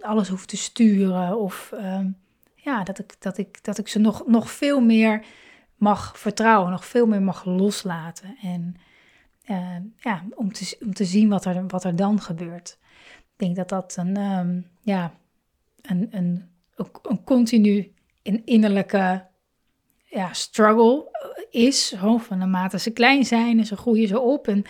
alles 0.00 0.28
hoef 0.28 0.46
te 0.46 0.56
sturen. 0.56 1.38
Of 1.38 1.72
um, 1.74 2.16
ja, 2.54 2.84
dat 2.84 2.98
ik, 2.98 3.16
dat 3.18 3.38
ik, 3.38 3.64
dat 3.64 3.78
ik 3.78 3.88
ze 3.88 3.98
nog, 3.98 4.26
nog 4.26 4.50
veel 4.50 4.80
meer 4.80 5.24
mag 5.76 6.18
vertrouwen, 6.18 6.70
nog 6.70 6.84
veel 6.84 7.06
meer 7.06 7.22
mag 7.22 7.44
loslaten. 7.44 8.36
En 8.42 8.76
uh, 9.50 9.76
ja, 9.96 10.24
om 10.34 10.52
te, 10.52 10.76
om 10.80 10.94
te 10.94 11.04
zien 11.04 11.28
wat 11.28 11.44
er, 11.44 11.66
wat 11.66 11.84
er 11.84 11.96
dan 11.96 12.20
gebeurt. 12.20 12.78
Ik 13.18 13.36
denk 13.36 13.56
dat 13.56 13.68
dat 13.68 13.96
een, 13.96 14.16
um, 14.16 14.66
ja, 14.82 15.14
een, 15.82 16.08
een, 16.10 16.50
een 17.02 17.24
continu 17.24 17.92
een 18.22 18.42
innerlijke 18.44 19.26
ja, 20.04 20.32
struggle 20.32 21.08
is. 21.50 21.94
Van 22.18 22.38
naarmate 22.38 22.78
ze 22.78 22.90
klein 22.90 23.24
zijn 23.24 23.58
en 23.58 23.66
ze 23.66 23.76
groeien 23.76 24.08
ze 24.08 24.20
op. 24.20 24.48
En 24.48 24.64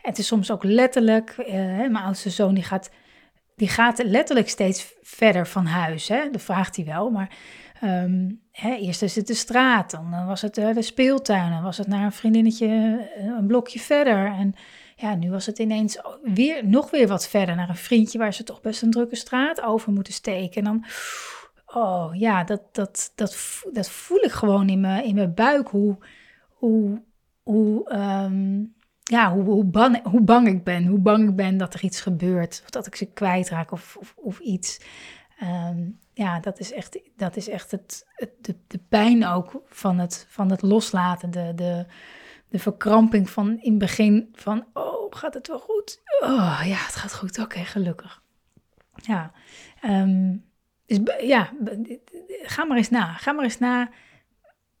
het 0.00 0.18
is 0.18 0.26
soms 0.26 0.50
ook 0.50 0.64
letterlijk, 0.64 1.34
uh, 1.38 1.46
mijn 1.76 1.96
oudste 1.96 2.30
zoon 2.30 2.54
die 2.54 2.64
gaat, 2.64 2.90
die 3.56 3.68
gaat 3.68 4.02
letterlijk 4.04 4.48
steeds 4.48 4.94
verder 5.02 5.46
van 5.46 5.66
huis. 5.66 6.08
Hè? 6.08 6.30
Dat 6.30 6.42
vraagt 6.42 6.76
hij 6.76 6.84
wel, 6.84 7.10
maar 7.10 7.36
um, 7.82 8.40
hè, 8.50 8.74
eerst 8.74 9.02
is 9.02 9.16
het 9.16 9.26
de 9.26 9.34
straat, 9.34 9.90
dan 9.90 10.26
was 10.26 10.42
het 10.42 10.58
uh, 10.58 10.74
de 10.74 10.82
speeltuin, 10.82 11.50
dan 11.50 11.62
was 11.62 11.78
het 11.78 11.86
naar 11.86 12.04
een 12.04 12.12
vriendinnetje 12.12 12.66
eh, 13.16 13.24
een 13.24 13.46
blokje 13.46 13.78
verder. 13.78 14.26
En 14.26 14.54
ja, 14.96 15.14
nu 15.14 15.30
was 15.30 15.46
het 15.46 15.58
ineens 15.58 15.98
weer, 16.22 16.66
nog 16.66 16.90
weer 16.90 17.08
wat 17.08 17.28
verder 17.28 17.56
naar 17.56 17.68
een 17.68 17.76
vriendje 17.76 18.18
waar 18.18 18.34
ze 18.34 18.42
toch 18.42 18.60
best 18.60 18.82
een 18.82 18.90
drukke 18.90 19.16
straat 19.16 19.62
over 19.62 19.92
moeten 19.92 20.12
steken. 20.12 20.64
En 20.64 20.64
dan, 20.64 20.84
oh 21.66 22.14
ja, 22.14 22.44
dat, 22.44 22.62
dat, 22.72 23.12
dat, 23.14 23.62
dat 23.72 23.90
voel 23.90 24.24
ik 24.24 24.32
gewoon 24.32 24.68
in 24.68 24.80
mijn, 24.80 25.04
in 25.04 25.14
mijn 25.14 25.34
buik, 25.34 25.68
hoe, 25.68 25.98
hoe, 26.48 27.02
hoe 27.42 27.92
um, 27.94 28.74
ja, 29.02 29.32
hoe, 29.32 29.44
hoe, 29.44 29.64
bang, 29.64 30.02
hoe 30.02 30.20
bang 30.20 30.48
ik 30.48 30.64
ben. 30.64 30.86
Hoe 30.86 30.98
bang 30.98 31.28
ik 31.28 31.36
ben 31.36 31.56
dat 31.56 31.74
er 31.74 31.82
iets 31.82 32.00
gebeurt. 32.00 32.60
Of 32.64 32.70
dat 32.70 32.86
ik 32.86 32.96
ze 32.96 33.12
kwijtraak 33.12 33.72
of, 33.72 33.96
of, 34.00 34.14
of 34.16 34.38
iets. 34.38 34.80
Um, 35.42 35.98
ja, 36.16 36.40
dat 36.40 36.58
is 36.58 36.72
echt, 36.72 36.98
dat 37.16 37.36
is 37.36 37.48
echt 37.48 37.70
het, 37.70 38.06
de, 38.40 38.56
de 38.66 38.78
pijn 38.88 39.26
ook 39.26 39.62
van 39.66 39.98
het, 39.98 40.26
van 40.28 40.50
het 40.50 40.62
loslaten. 40.62 41.30
De, 41.30 41.52
de, 41.54 41.86
de 42.48 42.58
verkramping 42.58 43.30
van 43.30 43.60
in 43.60 43.70
het 43.70 43.78
begin 43.78 44.28
van, 44.32 44.66
oh, 44.72 45.06
gaat 45.10 45.34
het 45.34 45.48
wel 45.48 45.58
goed? 45.58 46.00
Oh, 46.20 46.60
ja, 46.64 46.76
het 46.76 46.94
gaat 46.94 47.14
goed. 47.14 47.38
Oké, 47.38 47.58
gelukkig. 47.58 48.22
Ja, 48.94 49.32
um, 49.84 50.44
dus 50.86 50.98
ja, 51.20 51.52
ga 52.42 52.64
maar 52.64 52.76
eens 52.76 52.90
na. 52.90 53.12
Ga 53.12 53.32
maar 53.32 53.44
eens 53.44 53.58
na 53.58 53.90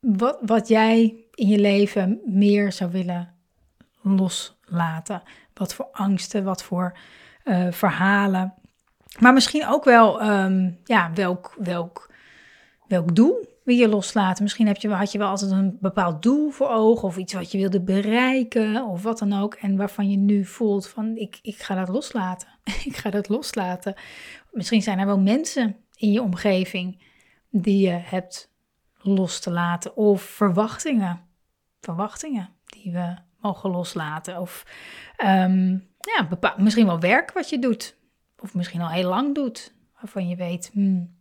wat, 0.00 0.38
wat 0.40 0.68
jij 0.68 1.24
in 1.34 1.48
je 1.48 1.58
leven 1.58 2.20
meer 2.24 2.72
zou 2.72 2.90
willen 2.90 3.34
loslaten. 4.02 5.22
Wat 5.54 5.74
voor 5.74 5.88
angsten, 5.92 6.44
wat 6.44 6.62
voor 6.62 6.98
uh, 7.44 7.72
verhalen. 7.72 8.54
Maar 9.18 9.32
misschien 9.32 9.66
ook 9.66 9.84
wel 9.84 10.20
ehm, 10.20 10.70
ja, 10.84 11.10
welk, 11.14 11.54
welk, 11.58 12.10
welk 12.86 13.14
doel 13.14 13.54
wil 13.66 13.76
je 13.76 13.88
loslaten. 13.88 14.42
Misschien 14.42 14.66
heb 14.66 14.76
je, 14.76 14.88
had 14.88 15.12
je 15.12 15.18
wel 15.18 15.28
altijd 15.28 15.50
een 15.50 15.78
bepaald 15.80 16.22
doel 16.22 16.50
voor 16.50 16.68
ogen 16.68 17.08
of 17.08 17.16
iets 17.16 17.32
wat 17.32 17.52
je 17.52 17.58
wilde 17.58 17.80
bereiken 17.80 18.84
of 18.84 19.02
wat 19.02 19.18
dan 19.18 19.32
ook. 19.32 19.54
En 19.54 19.76
waarvan 19.76 20.10
je 20.10 20.16
nu 20.16 20.44
voelt 20.44 20.88
van 20.88 21.16
ik, 21.16 21.38
ik 21.42 21.56
ga 21.56 21.74
dat 21.74 21.88
loslaten. 21.88 22.48
ik 22.84 22.96
ga 22.96 23.10
dat 23.10 23.28
loslaten. 23.28 23.94
Misschien 24.50 24.82
zijn 24.82 24.98
er 24.98 25.06
wel 25.06 25.20
mensen 25.20 25.76
in 25.94 26.12
je 26.12 26.22
omgeving 26.22 27.02
die 27.50 27.88
je 27.88 28.00
hebt 28.02 28.52
los 28.98 29.40
te 29.40 29.50
laten. 29.50 29.96
Of 29.96 30.22
verwachtingen. 30.22 31.20
Verwachtingen 31.80 32.48
die 32.64 32.92
we 32.92 33.16
mogen 33.40 33.70
loslaten. 33.70 34.40
Of 34.40 34.64
um, 35.24 35.88
ja, 36.00 36.54
misschien 36.56 36.86
wel 36.86 37.00
werk 37.00 37.32
wat 37.32 37.48
je 37.48 37.58
doet. 37.58 37.96
Of 38.38 38.54
misschien 38.54 38.80
al 38.80 38.88
heel 38.90 39.08
lang 39.08 39.34
doet. 39.34 39.74
Waarvan 40.00 40.28
je 40.28 40.36
weet, 40.36 40.70
hmm, 40.72 41.16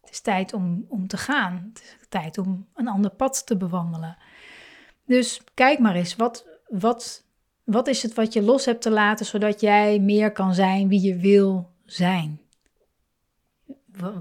het 0.00 0.10
is 0.10 0.20
tijd 0.20 0.52
om, 0.52 0.84
om 0.88 1.06
te 1.06 1.16
gaan. 1.16 1.70
Het 1.72 1.82
is 2.00 2.06
tijd 2.08 2.38
om 2.38 2.66
een 2.74 2.88
ander 2.88 3.10
pad 3.10 3.46
te 3.46 3.56
bewandelen. 3.56 4.16
Dus 5.06 5.40
kijk 5.54 5.78
maar 5.78 5.94
eens, 5.94 6.16
wat, 6.16 6.46
wat, 6.68 7.24
wat 7.64 7.86
is 7.86 8.02
het 8.02 8.14
wat 8.14 8.32
je 8.32 8.42
los 8.42 8.64
hebt 8.64 8.82
te 8.82 8.90
laten, 8.90 9.26
zodat 9.26 9.60
jij 9.60 9.98
meer 9.98 10.32
kan 10.32 10.54
zijn 10.54 10.88
wie 10.88 11.00
je 11.00 11.16
wil 11.16 11.70
zijn? 11.84 12.40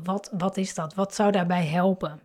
Wat, 0.03 0.29
wat 0.37 0.57
is 0.57 0.73
dat? 0.73 0.93
Wat 0.93 1.15
zou 1.15 1.31
daarbij 1.31 1.65
helpen? 1.65 2.19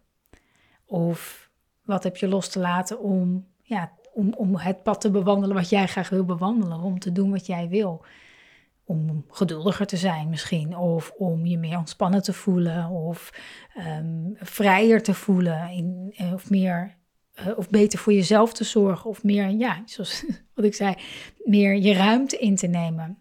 Of 0.87 1.51
wat 1.85 2.03
heb 2.03 2.17
je 2.17 2.29
los 2.29 2.49
te 2.49 2.59
laten 2.59 3.01
om, 3.01 3.47
ja, 3.63 3.93
om, 4.13 4.33
om 4.37 4.57
het 4.57 4.83
pad 4.83 5.01
te 5.01 5.11
bewandelen 5.11 5.57
wat 5.57 5.69
jij 5.69 5.87
graag 5.87 6.09
wil 6.09 6.25
bewandelen, 6.25 6.81
om 6.81 6.99
te 6.99 7.13
doen 7.13 7.31
wat 7.31 7.47
jij 7.47 7.69
wil? 7.69 8.05
Om 8.89 9.25
geduldiger 9.29 9.87
te 9.87 9.97
zijn 9.97 10.29
misschien, 10.29 10.77
of 10.77 11.13
om 11.17 11.47
je 11.47 11.59
meer 11.59 11.79
ontspannen 11.79 12.23
te 12.23 12.33
voelen, 12.33 12.89
of 12.89 13.33
um, 13.99 14.37
vrijer 14.41 15.03
te 15.03 15.15
voelen, 15.15 15.71
in, 15.71 16.15
eh, 16.17 16.33
of 16.33 16.51
meer 16.51 16.97
uh, 17.47 17.59
of 17.59 17.71
beter 17.71 17.99
voor 17.99 18.13
jezelf 18.13 18.53
te 18.53 18.65
zorgen, 18.65 19.11
of 19.11 19.23
meer, 19.23 19.49
ja, 19.49 19.83
zoals 19.85 20.25
wat 20.55 20.65
ik 20.65 20.75
zei, 20.75 20.95
meer 21.45 21.77
je 21.77 21.93
ruimte 21.93 22.39
in 22.39 22.57
te 22.57 22.67
nemen. 22.67 23.19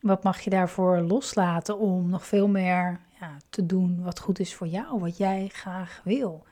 Wat 0.00 0.22
mag 0.22 0.40
je 0.40 0.50
daarvoor 0.50 1.00
loslaten 1.00 1.78
om 1.78 2.08
nog 2.08 2.26
veel 2.26 2.48
meer 2.48 3.00
ja, 3.20 3.36
te 3.50 3.66
doen 3.66 4.02
wat 4.02 4.18
goed 4.20 4.38
is 4.38 4.54
voor 4.54 4.66
jou, 4.66 4.98
wat 4.98 5.16
jij 5.16 5.48
graag 5.52 6.00
wil? 6.04 6.44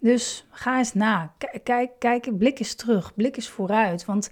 Dus 0.00 0.46
ga 0.50 0.78
eens 0.78 0.94
na. 0.94 1.32
Kijk, 1.62 1.90
kijk, 1.98 2.38
blik 2.38 2.58
eens 2.58 2.74
terug, 2.74 3.14
blik 3.14 3.36
eens 3.36 3.48
vooruit. 3.48 4.04
Want 4.04 4.30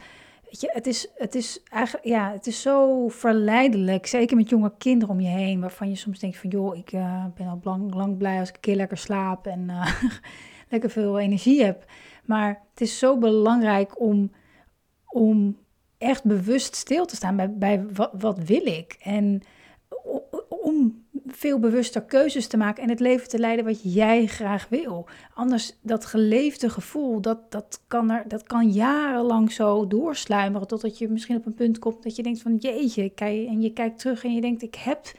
je, 0.51 0.71
het 0.73 0.87
is, 0.87 1.09
het 1.15 1.35
is 1.35 1.63
eigenlijk, 1.69 2.07
ja, 2.07 2.33
het 2.33 2.47
is 2.47 2.63
zo 2.63 3.09
verleidelijk. 3.09 4.07
Zeker 4.07 4.37
met 4.37 4.49
jonge 4.49 4.73
kinderen 4.79 5.15
om 5.15 5.21
je 5.21 5.29
heen, 5.29 5.61
waarvan 5.61 5.89
je 5.89 5.97
soms 5.97 6.19
denkt 6.19 6.37
van, 6.37 6.51
joh, 6.51 6.77
ik 6.77 6.93
uh, 6.93 7.25
ben 7.35 7.47
al 7.47 7.61
lang, 7.63 7.95
lang 7.95 8.17
blij 8.17 8.39
als 8.39 8.49
ik 8.49 8.55
een 8.55 8.61
keer 8.61 8.77
lekker 8.77 8.99
slaap 8.99 9.47
en 9.47 9.69
uh, 9.69 10.03
lekker 10.71 10.91
veel 10.91 11.19
energie 11.19 11.65
heb. 11.65 11.85
Maar 12.25 12.63
het 12.71 12.81
is 12.81 12.99
zo 12.99 13.19
belangrijk 13.19 14.01
om, 14.01 14.33
om 15.07 15.59
echt 15.99 16.25
bewust 16.25 16.75
stil 16.77 17.05
te 17.05 17.17
staan 17.17 17.37
bij, 17.37 17.55
bij 17.55 17.87
wat, 17.93 18.11
wat 18.19 18.39
wil 18.39 18.67
ik. 18.67 18.97
En 19.03 19.43
veel 21.35 21.59
bewuster 21.59 22.03
keuzes 22.03 22.47
te 22.47 22.57
maken 22.57 22.83
en 22.83 22.88
het 22.88 23.01
leven 23.01 23.29
te 23.29 23.38
leiden 23.38 23.64
wat 23.64 23.95
jij 23.95 24.27
graag 24.27 24.69
wil. 24.69 25.07
Anders, 25.35 25.77
dat 25.83 26.07
geleefde 26.07 26.71
gevoel, 26.71 27.21
dat, 27.21 27.51
dat, 27.53 27.81
kan, 27.87 28.11
er, 28.11 28.25
dat 28.29 28.43
kan 28.43 28.71
jarenlang 28.71 29.53
zo 29.53 29.87
doorsluimeren. 29.87 30.66
Totdat 30.66 30.99
je 30.99 31.09
misschien 31.09 31.37
op 31.37 31.47
een 31.47 31.55
punt 31.55 31.79
komt 31.79 32.03
dat 32.03 32.16
je 32.16 32.23
denkt 32.23 32.43
van 32.43 32.57
jeetje, 32.57 33.12
en 33.14 33.61
je 33.61 33.73
kijkt 33.73 33.99
terug 33.99 34.25
en 34.25 34.35
je 34.35 34.40
denkt 34.40 34.62
ik 34.62 34.75
heb 34.75 35.12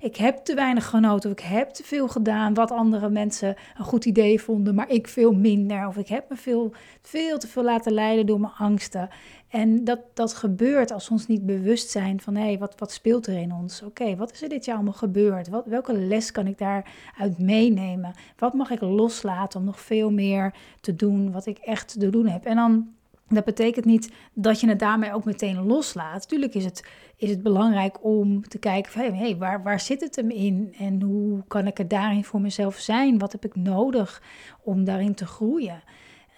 ik 0.00 0.16
heb 0.16 0.36
te 0.36 0.54
weinig 0.54 0.86
genoten 0.86 1.30
of 1.30 1.36
ik 1.38 1.44
heb 1.44 1.68
te 1.68 1.84
veel 1.84 2.08
gedaan 2.08 2.54
wat 2.54 2.70
andere 2.70 3.08
mensen 3.08 3.56
een 3.78 3.84
goed 3.84 4.04
idee 4.04 4.40
vonden, 4.40 4.74
maar 4.74 4.90
ik 4.90 5.08
veel 5.08 5.32
minder. 5.32 5.86
Of 5.86 5.96
ik 5.96 6.08
heb 6.08 6.28
me 6.28 6.36
veel, 6.36 6.72
veel 7.02 7.38
te 7.38 7.48
veel 7.48 7.62
laten 7.62 7.92
leiden 7.92 8.26
door 8.26 8.40
mijn 8.40 8.52
angsten. 8.52 9.08
En 9.48 9.84
dat, 9.84 10.00
dat 10.14 10.34
gebeurt 10.34 10.92
als 10.92 11.08
we 11.08 11.14
ons 11.14 11.26
niet 11.26 11.46
bewust 11.46 11.90
zijn 11.90 12.20
van 12.20 12.34
hé, 12.34 12.42
hey, 12.42 12.58
wat, 12.58 12.74
wat 12.78 12.92
speelt 12.92 13.26
er 13.26 13.38
in 13.38 13.52
ons? 13.52 13.82
Oké, 13.82 14.16
wat 14.16 14.32
is 14.32 14.42
er 14.42 14.48
dit 14.48 14.64
jaar 14.64 14.74
allemaal 14.74 14.92
gebeurd? 14.92 15.48
Wat, 15.48 15.66
welke 15.66 15.92
les 15.92 16.32
kan 16.32 16.46
ik 16.46 16.58
daaruit 16.58 17.38
meenemen? 17.38 18.14
Wat 18.38 18.54
mag 18.54 18.70
ik 18.70 18.80
loslaten 18.80 19.60
om 19.60 19.66
nog 19.66 19.80
veel 19.80 20.10
meer 20.10 20.54
te 20.80 20.96
doen 20.96 21.32
wat 21.32 21.46
ik 21.46 21.58
echt 21.58 22.00
te 22.00 22.10
doen 22.10 22.26
heb? 22.26 22.44
En 22.44 22.56
dan 22.56 22.94
dat 23.30 23.44
betekent 23.44 23.84
niet 23.84 24.12
dat 24.34 24.60
je 24.60 24.68
het 24.68 24.78
daarmee 24.78 25.12
ook 25.12 25.24
meteen 25.24 25.66
loslaat. 25.66 26.28
Tuurlijk 26.28 26.54
is 26.54 26.64
het, 26.64 26.84
is 27.20 27.30
het 27.30 27.42
belangrijk 27.42 28.04
om 28.04 28.48
te 28.48 28.58
kijken 28.58 28.92
van 28.92 29.14
hey, 29.14 29.36
waar, 29.36 29.62
waar 29.62 29.80
zit 29.80 30.00
het 30.00 30.16
hem 30.16 30.30
in? 30.30 30.74
En 30.78 31.02
hoe 31.02 31.44
kan 31.46 31.66
ik 31.66 31.78
er 31.78 31.88
daarin 31.88 32.24
voor 32.24 32.40
mezelf 32.40 32.76
zijn? 32.76 33.18
Wat 33.18 33.32
heb 33.32 33.44
ik 33.44 33.56
nodig 33.56 34.22
om 34.62 34.84
daarin 34.84 35.14
te 35.14 35.26
groeien? 35.26 35.82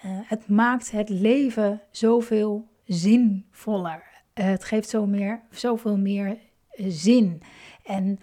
Uh, 0.05 0.11
het 0.25 0.49
maakt 0.49 0.91
het 0.91 1.09
leven 1.09 1.81
zoveel 1.91 2.69
zinvoller. 2.85 4.03
Uh, 4.35 4.45
het 4.45 4.65
geeft 4.65 4.89
zo 4.89 5.07
meer, 5.07 5.41
zoveel 5.51 5.97
meer 5.97 6.39
uh, 6.77 6.87
zin. 6.89 7.43
En 7.85 8.19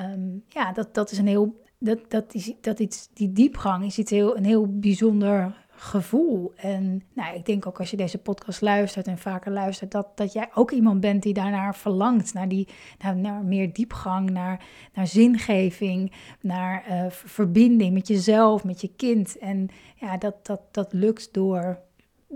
um, 0.00 0.44
ja, 0.48 0.72
dat, 0.72 0.94
dat 0.94 1.10
is 1.10 1.18
een 1.18 1.26
heel. 1.26 1.62
Dat, 1.78 2.10
dat, 2.10 2.34
is, 2.34 2.52
dat 2.60 2.78
iets, 2.78 3.08
die 3.14 3.32
diepgang 3.32 3.84
is 3.84 3.98
iets 3.98 4.10
heel, 4.10 4.36
een 4.36 4.44
heel 4.44 4.78
bijzonder 4.78 5.63
gevoel. 5.84 6.52
En 6.56 7.02
nou, 7.12 7.36
ik 7.36 7.46
denk 7.46 7.66
ook 7.66 7.78
als 7.78 7.90
je 7.90 7.96
deze 7.96 8.18
podcast 8.18 8.60
luistert 8.60 9.06
en 9.06 9.18
vaker 9.18 9.52
luistert, 9.52 9.90
dat, 9.90 10.16
dat 10.16 10.32
jij 10.32 10.50
ook 10.54 10.70
iemand 10.70 11.00
bent 11.00 11.22
die 11.22 11.34
daarnaar 11.34 11.76
verlangt. 11.76 12.34
Naar, 12.34 12.48
die, 12.48 12.68
naar, 13.16 13.44
meer 13.44 13.72
diepgang, 13.72 14.30
naar, 14.30 14.64
naar 14.94 15.06
zingeving, 15.06 16.12
naar 16.40 16.84
uh, 16.90 17.04
verbinding 17.10 17.92
met 17.92 18.08
jezelf, 18.08 18.64
met 18.64 18.80
je 18.80 18.90
kind. 18.96 19.38
En 19.38 19.68
ja, 19.94 20.16
dat, 20.16 20.46
dat, 20.46 20.60
dat 20.70 20.92
lukt 20.92 21.28
door 21.32 21.78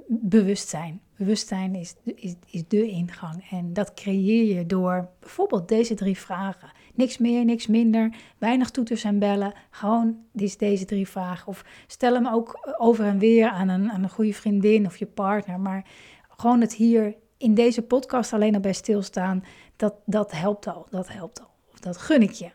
bewustzijn. 0.09 1.01
Bewustzijn 1.19 1.75
is, 1.75 1.95
is, 2.05 2.35
is 2.47 2.63
de 2.69 2.89
ingang. 2.89 3.47
En 3.51 3.73
dat 3.73 3.95
creëer 3.95 4.57
je 4.57 4.67
door 4.67 5.09
bijvoorbeeld 5.21 5.69
deze 5.69 5.95
drie 5.95 6.19
vragen. 6.19 6.71
Niks 6.95 7.19
meer, 7.19 7.45
niks 7.45 7.67
minder. 7.67 8.15
Weinig 8.39 8.71
toeters 8.71 9.05
en 9.05 9.19
bellen. 9.19 9.53
Gewoon 9.71 10.17
deze 10.33 10.85
drie 10.85 11.09
vragen. 11.09 11.47
Of 11.47 11.65
stel 11.87 12.15
hem 12.15 12.27
ook 12.27 12.75
over 12.79 13.05
en 13.05 13.19
weer 13.19 13.49
aan 13.49 13.69
een, 13.69 13.91
aan 13.91 14.03
een 14.03 14.11
goede 14.11 14.35
vriendin 14.35 14.87
of 14.87 14.97
je 14.97 15.07
partner. 15.07 15.61
Maar 15.61 15.87
gewoon 16.29 16.61
het 16.61 16.75
hier 16.75 17.17
in 17.37 17.55
deze 17.55 17.83
podcast 17.83 18.33
alleen 18.33 18.55
al 18.55 18.61
bij 18.61 18.73
stilstaan. 18.73 19.45
Dat, 19.77 19.95
dat 20.07 20.33
helpt 20.33 20.67
al. 20.67 20.87
Dat 20.91 21.09
helpt 21.09 21.41
al. 21.41 21.51
Of 21.73 21.81
dat 21.81 21.97
gun 21.97 22.23
ik 22.23 22.33
je. 22.33 22.51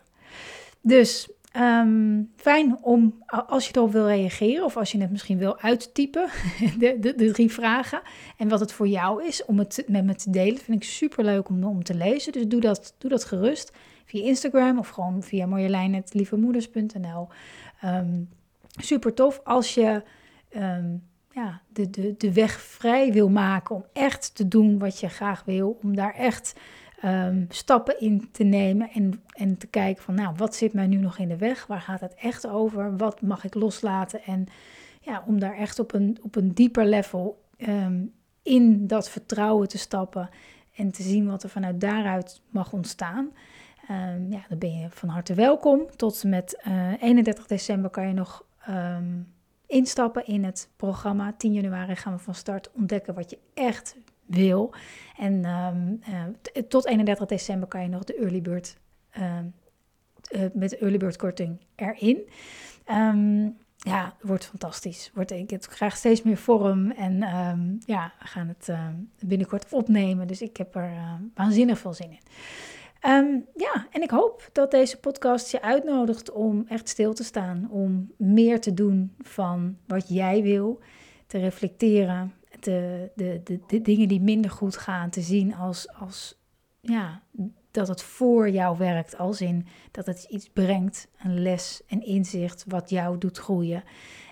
Dus 0.80 1.28
Ehm, 1.54 2.22
fijn 2.36 2.78
om, 2.82 3.22
als 3.26 3.66
je 3.66 3.76
erop 3.76 3.92
wil 3.92 4.06
reageren 4.06 4.64
of 4.64 4.76
als 4.76 4.92
je 4.92 5.00
het 5.00 5.10
misschien 5.10 5.38
wil 5.38 5.58
uittypen, 5.58 6.28
de, 6.78 6.96
de, 7.00 7.14
de, 7.14 7.30
drie 7.30 7.52
vragen. 7.52 8.00
En 8.36 8.48
wat 8.48 8.60
het 8.60 8.72
voor 8.72 8.88
jou 8.88 9.24
is 9.24 9.44
om 9.44 9.58
het 9.58 9.84
met 9.86 10.04
me 10.04 10.14
te 10.14 10.30
delen, 10.30 10.58
vind 10.58 10.82
ik 10.82 10.88
super 10.88 11.24
leuk 11.24 11.48
om, 11.48 11.64
om 11.64 11.84
te 11.84 11.94
lezen. 11.94 12.32
Dus 12.32 12.46
doe 12.46 12.60
dat, 12.60 12.94
doe 12.98 13.10
dat 13.10 13.24
gerust 13.24 13.72
via 14.04 14.24
Instagram 14.24 14.78
of 14.78 14.88
gewoon 14.88 15.22
via 15.22 15.46
marjolein.lievemoeders.nl. 15.46 17.20
Um, 17.20 17.28
ehm, 17.80 18.22
super 18.76 19.14
tof 19.14 19.40
als 19.44 19.74
je 19.74 20.02
um, 20.56 21.02
ja, 21.30 21.60
de, 21.68 21.90
de, 21.90 22.14
de 22.18 22.32
weg 22.32 22.60
vrij 22.60 23.12
wil 23.12 23.28
maken 23.28 23.74
om 23.74 23.84
echt 23.92 24.34
te 24.34 24.48
doen 24.48 24.78
wat 24.78 25.00
je 25.00 25.08
graag 25.08 25.44
wil. 25.44 25.78
Om 25.82 25.96
daar 25.96 26.14
echt 26.14 26.54
um, 27.04 27.46
stappen 27.48 28.00
in 28.00 28.28
te 28.32 28.44
nemen 28.44 28.90
en, 28.90 29.22
en 29.32 29.58
te 29.58 29.66
kijken 29.66 30.02
van, 30.02 30.14
nou, 30.14 30.34
wat 30.36 30.54
zit 30.54 30.72
mij 30.72 30.86
nu 30.86 30.96
nog 30.96 31.18
in 31.18 31.28
de 31.28 31.36
weg? 31.36 31.66
Waar 31.66 31.80
gaat 31.80 32.00
het 32.00 32.14
echt 32.14 32.46
over? 32.46 32.96
Wat 32.96 33.20
mag 33.20 33.44
ik 33.44 33.54
loslaten? 33.54 34.22
En 34.22 34.46
ja, 35.00 35.22
om 35.26 35.38
daar 35.38 35.56
echt 35.56 35.78
op 35.78 35.92
een, 35.92 36.18
op 36.22 36.36
een 36.36 36.54
dieper 36.54 36.86
level 36.86 37.42
um, 37.58 38.12
in 38.42 38.86
dat 38.86 39.10
vertrouwen 39.10 39.68
te 39.68 39.78
stappen 39.78 40.28
en 40.76 40.90
te 40.90 41.02
zien 41.02 41.26
wat 41.26 41.42
er 41.42 41.48
vanuit 41.48 41.80
daaruit 41.80 42.40
mag 42.48 42.72
ontstaan. 42.72 43.30
Um, 43.90 44.32
ja, 44.32 44.44
dan 44.48 44.58
ben 44.58 44.78
je 44.78 44.90
van 44.90 45.08
harte 45.08 45.34
welkom. 45.34 45.86
Tot 45.96 46.24
met 46.24 46.62
uh, 46.66 46.92
eh, 46.92 47.02
31 47.02 47.46
december 47.46 47.90
kan 47.90 48.08
je 48.08 48.12
nog 48.12 48.44
instappen 49.66 50.26
in 50.26 50.44
het 50.44 50.68
programma. 50.76 51.34
10 51.36 51.52
januari 51.52 51.96
gaan 51.96 52.12
we 52.12 52.18
van 52.18 52.34
start 52.34 52.70
ontdekken 52.72 53.14
wat 53.14 53.30
je 53.30 53.38
echt 53.54 53.96
wil. 54.26 54.74
En 55.18 55.44
um, 55.44 56.00
uh, 56.54 56.62
tot 56.68 56.86
31 56.86 57.26
december 57.26 57.68
kan 57.68 57.82
je 57.82 57.88
nog 57.88 58.04
de 58.04 58.14
early 58.14 58.42
bird 58.42 58.76
uh, 59.18 59.38
uh, 60.30 60.40
met 60.52 60.70
de 60.70 60.78
early 60.78 60.96
bird 60.96 61.16
korting 61.16 61.60
erin. 61.74 62.28
Um, 62.90 63.56
ja, 63.76 64.16
wordt 64.20 64.46
fantastisch. 64.46 65.10
Wordt, 65.14 65.30
ik 65.30 65.50
het 65.50 65.66
graag 65.66 65.96
steeds 65.96 66.22
meer 66.22 66.36
vorm 66.36 66.90
en 66.90 67.18
ja, 67.86 68.12
gaan 68.18 68.48
het 68.48 68.68
binnenkort 69.18 69.72
opnemen. 69.72 70.26
Dus 70.26 70.42
ik 70.42 70.56
heb 70.56 70.74
er 70.74 70.92
waanzinnig 71.34 71.78
veel 71.78 71.92
zin 71.92 72.10
in. 72.10 72.22
Ehm, 73.04 73.38
ja, 73.54 73.86
en 73.90 74.02
ik 74.02 74.10
hoop 74.10 74.48
dat 74.52 74.70
deze 74.70 75.00
podcast 75.00 75.50
je 75.50 75.62
uitnodigt 75.62 76.32
om 76.32 76.64
echt 76.68 76.88
stil 76.88 77.14
te 77.14 77.24
staan. 77.24 77.70
Om 77.70 78.12
meer 78.16 78.60
te 78.60 78.74
doen 78.74 79.14
van 79.20 79.76
wat 79.86 80.08
jij 80.08 80.42
wil. 80.42 80.80
Te 81.26 81.38
reflecteren. 81.38 82.32
De, 82.64 83.10
de, 83.14 83.60
de, 83.66 83.82
dingen 83.82 84.08
die 84.08 84.20
minder 84.20 84.50
goed 84.50 84.76
gaan 84.76 85.10
te 85.10 85.20
zien 85.20 85.54
als, 85.54 85.92
als 85.92 86.38
ja, 86.80 87.22
dat 87.70 87.88
het 87.88 88.02
voor 88.02 88.50
jou 88.50 88.78
werkt. 88.78 89.18
Als 89.18 89.40
in 89.40 89.66
dat 89.90 90.06
het 90.06 90.26
iets 90.28 90.48
brengt, 90.48 91.08
een 91.18 91.42
les, 91.42 91.82
een 91.88 92.06
inzicht 92.06 92.64
wat 92.68 92.90
jou 92.90 93.18
doet 93.18 93.38
groeien. 93.38 93.82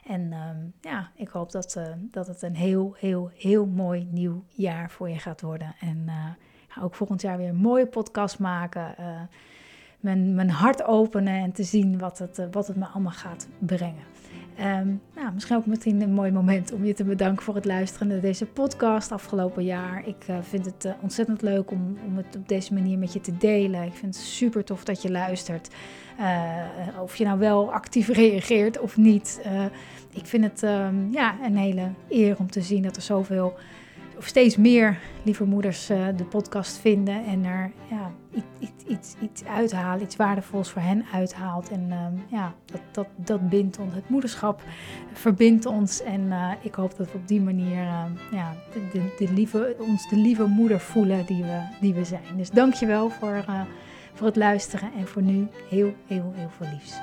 En 0.07 0.33
ehm, 0.33 0.57
ja, 0.81 1.11
ik 1.15 1.29
hoop 1.29 1.53
dat, 1.53 1.75
uh, 1.79 1.85
dat 1.99 2.27
het 2.27 2.43
een 2.43 2.57
heel, 2.57 2.95
heel, 2.99 3.31
heel 3.35 3.67
mooi 3.67 4.09
nieuw 4.11 4.45
jaar 4.49 4.91
voor 4.91 5.09
je 5.09 5.19
gaat 5.19 5.41
worden. 5.41 5.75
En 5.81 6.03
uh, 6.07 6.27
ga 6.69 6.83
ook 6.83 6.95
volgend 6.95 7.21
jaar 7.21 7.37
weer 7.37 7.49
een 7.49 7.57
mooie 7.57 7.87
podcast 7.87 8.39
maken. 8.39 8.95
Uh, 9.01 9.21
mijn, 10.01 10.35
mijn 10.35 10.51
hart 10.51 10.85
openen 10.85 11.35
en 11.35 11.53
te 11.53 11.63
zien 11.63 11.99
wat 11.99 12.19
het, 12.19 12.49
wat 12.51 12.67
het 12.67 12.77
me 12.77 12.87
allemaal 12.87 13.13
gaat 13.13 13.49
brengen. 13.59 14.12
Um, 14.61 15.01
nou, 15.15 15.33
misschien 15.35 15.57
ook 15.57 15.67
meteen 15.67 16.01
een 16.01 16.13
mooi 16.13 16.33
moment 16.33 16.73
om 16.73 16.85
je 16.85 16.95
te 16.95 17.05
bedanken 17.05 17.45
voor 17.45 17.55
het 17.55 17.65
luisteren 17.65 18.09
naar 18.09 18.21
deze 18.21 18.47
podcast 18.47 19.13
afgelopen 19.13 19.65
jaar. 19.65 20.07
Ik 20.07 20.29
uh, 20.31 20.37
vind 20.41 20.65
het 20.65 20.85
uh, 20.85 20.93
ontzettend 21.01 21.43
leuk 21.43 21.71
om, 21.71 21.99
om 22.07 22.17
het 22.17 22.37
op 22.37 22.49
deze 22.49 22.75
manier 22.75 22.99
met 22.99 23.13
je 23.13 23.21
te 23.21 23.37
delen. 23.37 23.83
Ik 23.83 23.95
vind 23.95 24.15
het 24.15 24.25
super 24.25 24.65
tof 24.65 24.85
dat 24.85 25.03
je 25.03 25.11
luistert. 25.11 25.69
Uh, 26.21 27.01
of 27.01 27.17
je 27.17 27.25
nou 27.25 27.39
wel 27.39 27.73
actief 27.73 28.09
reageert 28.23 28.81
of 28.81 28.97
niet. 28.97 29.41
ik 30.13 30.27
vind 30.27 30.45
het 30.45 30.63
um, 30.63 31.09
ja, 31.13 31.35
een 31.43 31.57
hele 31.57 31.91
eer 32.09 32.37
om 32.39 32.51
te 32.51 32.61
zien 32.61 32.83
dat 32.83 32.97
er 32.97 33.03
zoveel 33.03 33.55
steeds 34.27 34.57
meer 34.57 34.99
lieve 35.23 35.45
moeders 35.45 35.91
uh, 35.91 36.07
de 36.17 36.25
podcast 36.25 36.77
vinden 36.77 37.25
en 37.25 37.45
er 37.45 37.73
ja, 37.91 38.13
iets, 38.59 38.85
iets, 38.87 39.15
iets 39.21 39.45
uithalen, 39.45 40.03
iets 40.03 40.17
waardevols 40.17 40.71
voor 40.71 40.83
hen 40.83 41.05
uithaalt. 41.13 41.71
En 41.71 41.87
uh, 41.89 42.07
ja, 42.31 42.55
dat, 42.65 42.81
dat, 42.93 43.07
dat 43.17 43.49
bindt 43.49 43.79
ons, 43.79 43.95
het 43.95 44.09
moederschap 44.09 44.63
verbindt 45.13 45.67
ons. 45.67 46.03
En 46.03 46.21
uh, 46.21 46.51
ik 46.61 46.75
hoop 46.75 46.97
dat 46.97 47.13
we 47.13 47.19
op 47.19 47.29
die 47.29 47.41
manier 47.41 47.83
ja, 48.33 48.55
de, 48.73 48.89
de, 48.93 49.25
de, 49.27 49.33
lieve, 49.33 49.77
ons 49.79 50.09
de 50.09 50.17
lieve 50.17 50.47
moeder 50.47 50.81
voelen 50.81 51.27
die 51.27 51.43
we, 51.43 51.61
die 51.81 51.95
we 51.95 52.05
zijn. 52.05 52.37
Dus 52.37 52.51
dankjewel 52.51 53.11
voor, 53.11 53.45
voor 54.13 54.27
het 54.27 54.37
luisteren 54.37 54.91
en 54.99 55.07
voor 55.07 55.23
nu 55.23 55.49
heel, 55.69 55.95
heel, 56.07 56.33
heel 56.37 56.51
veel 56.51 56.67
liefs. 56.73 56.95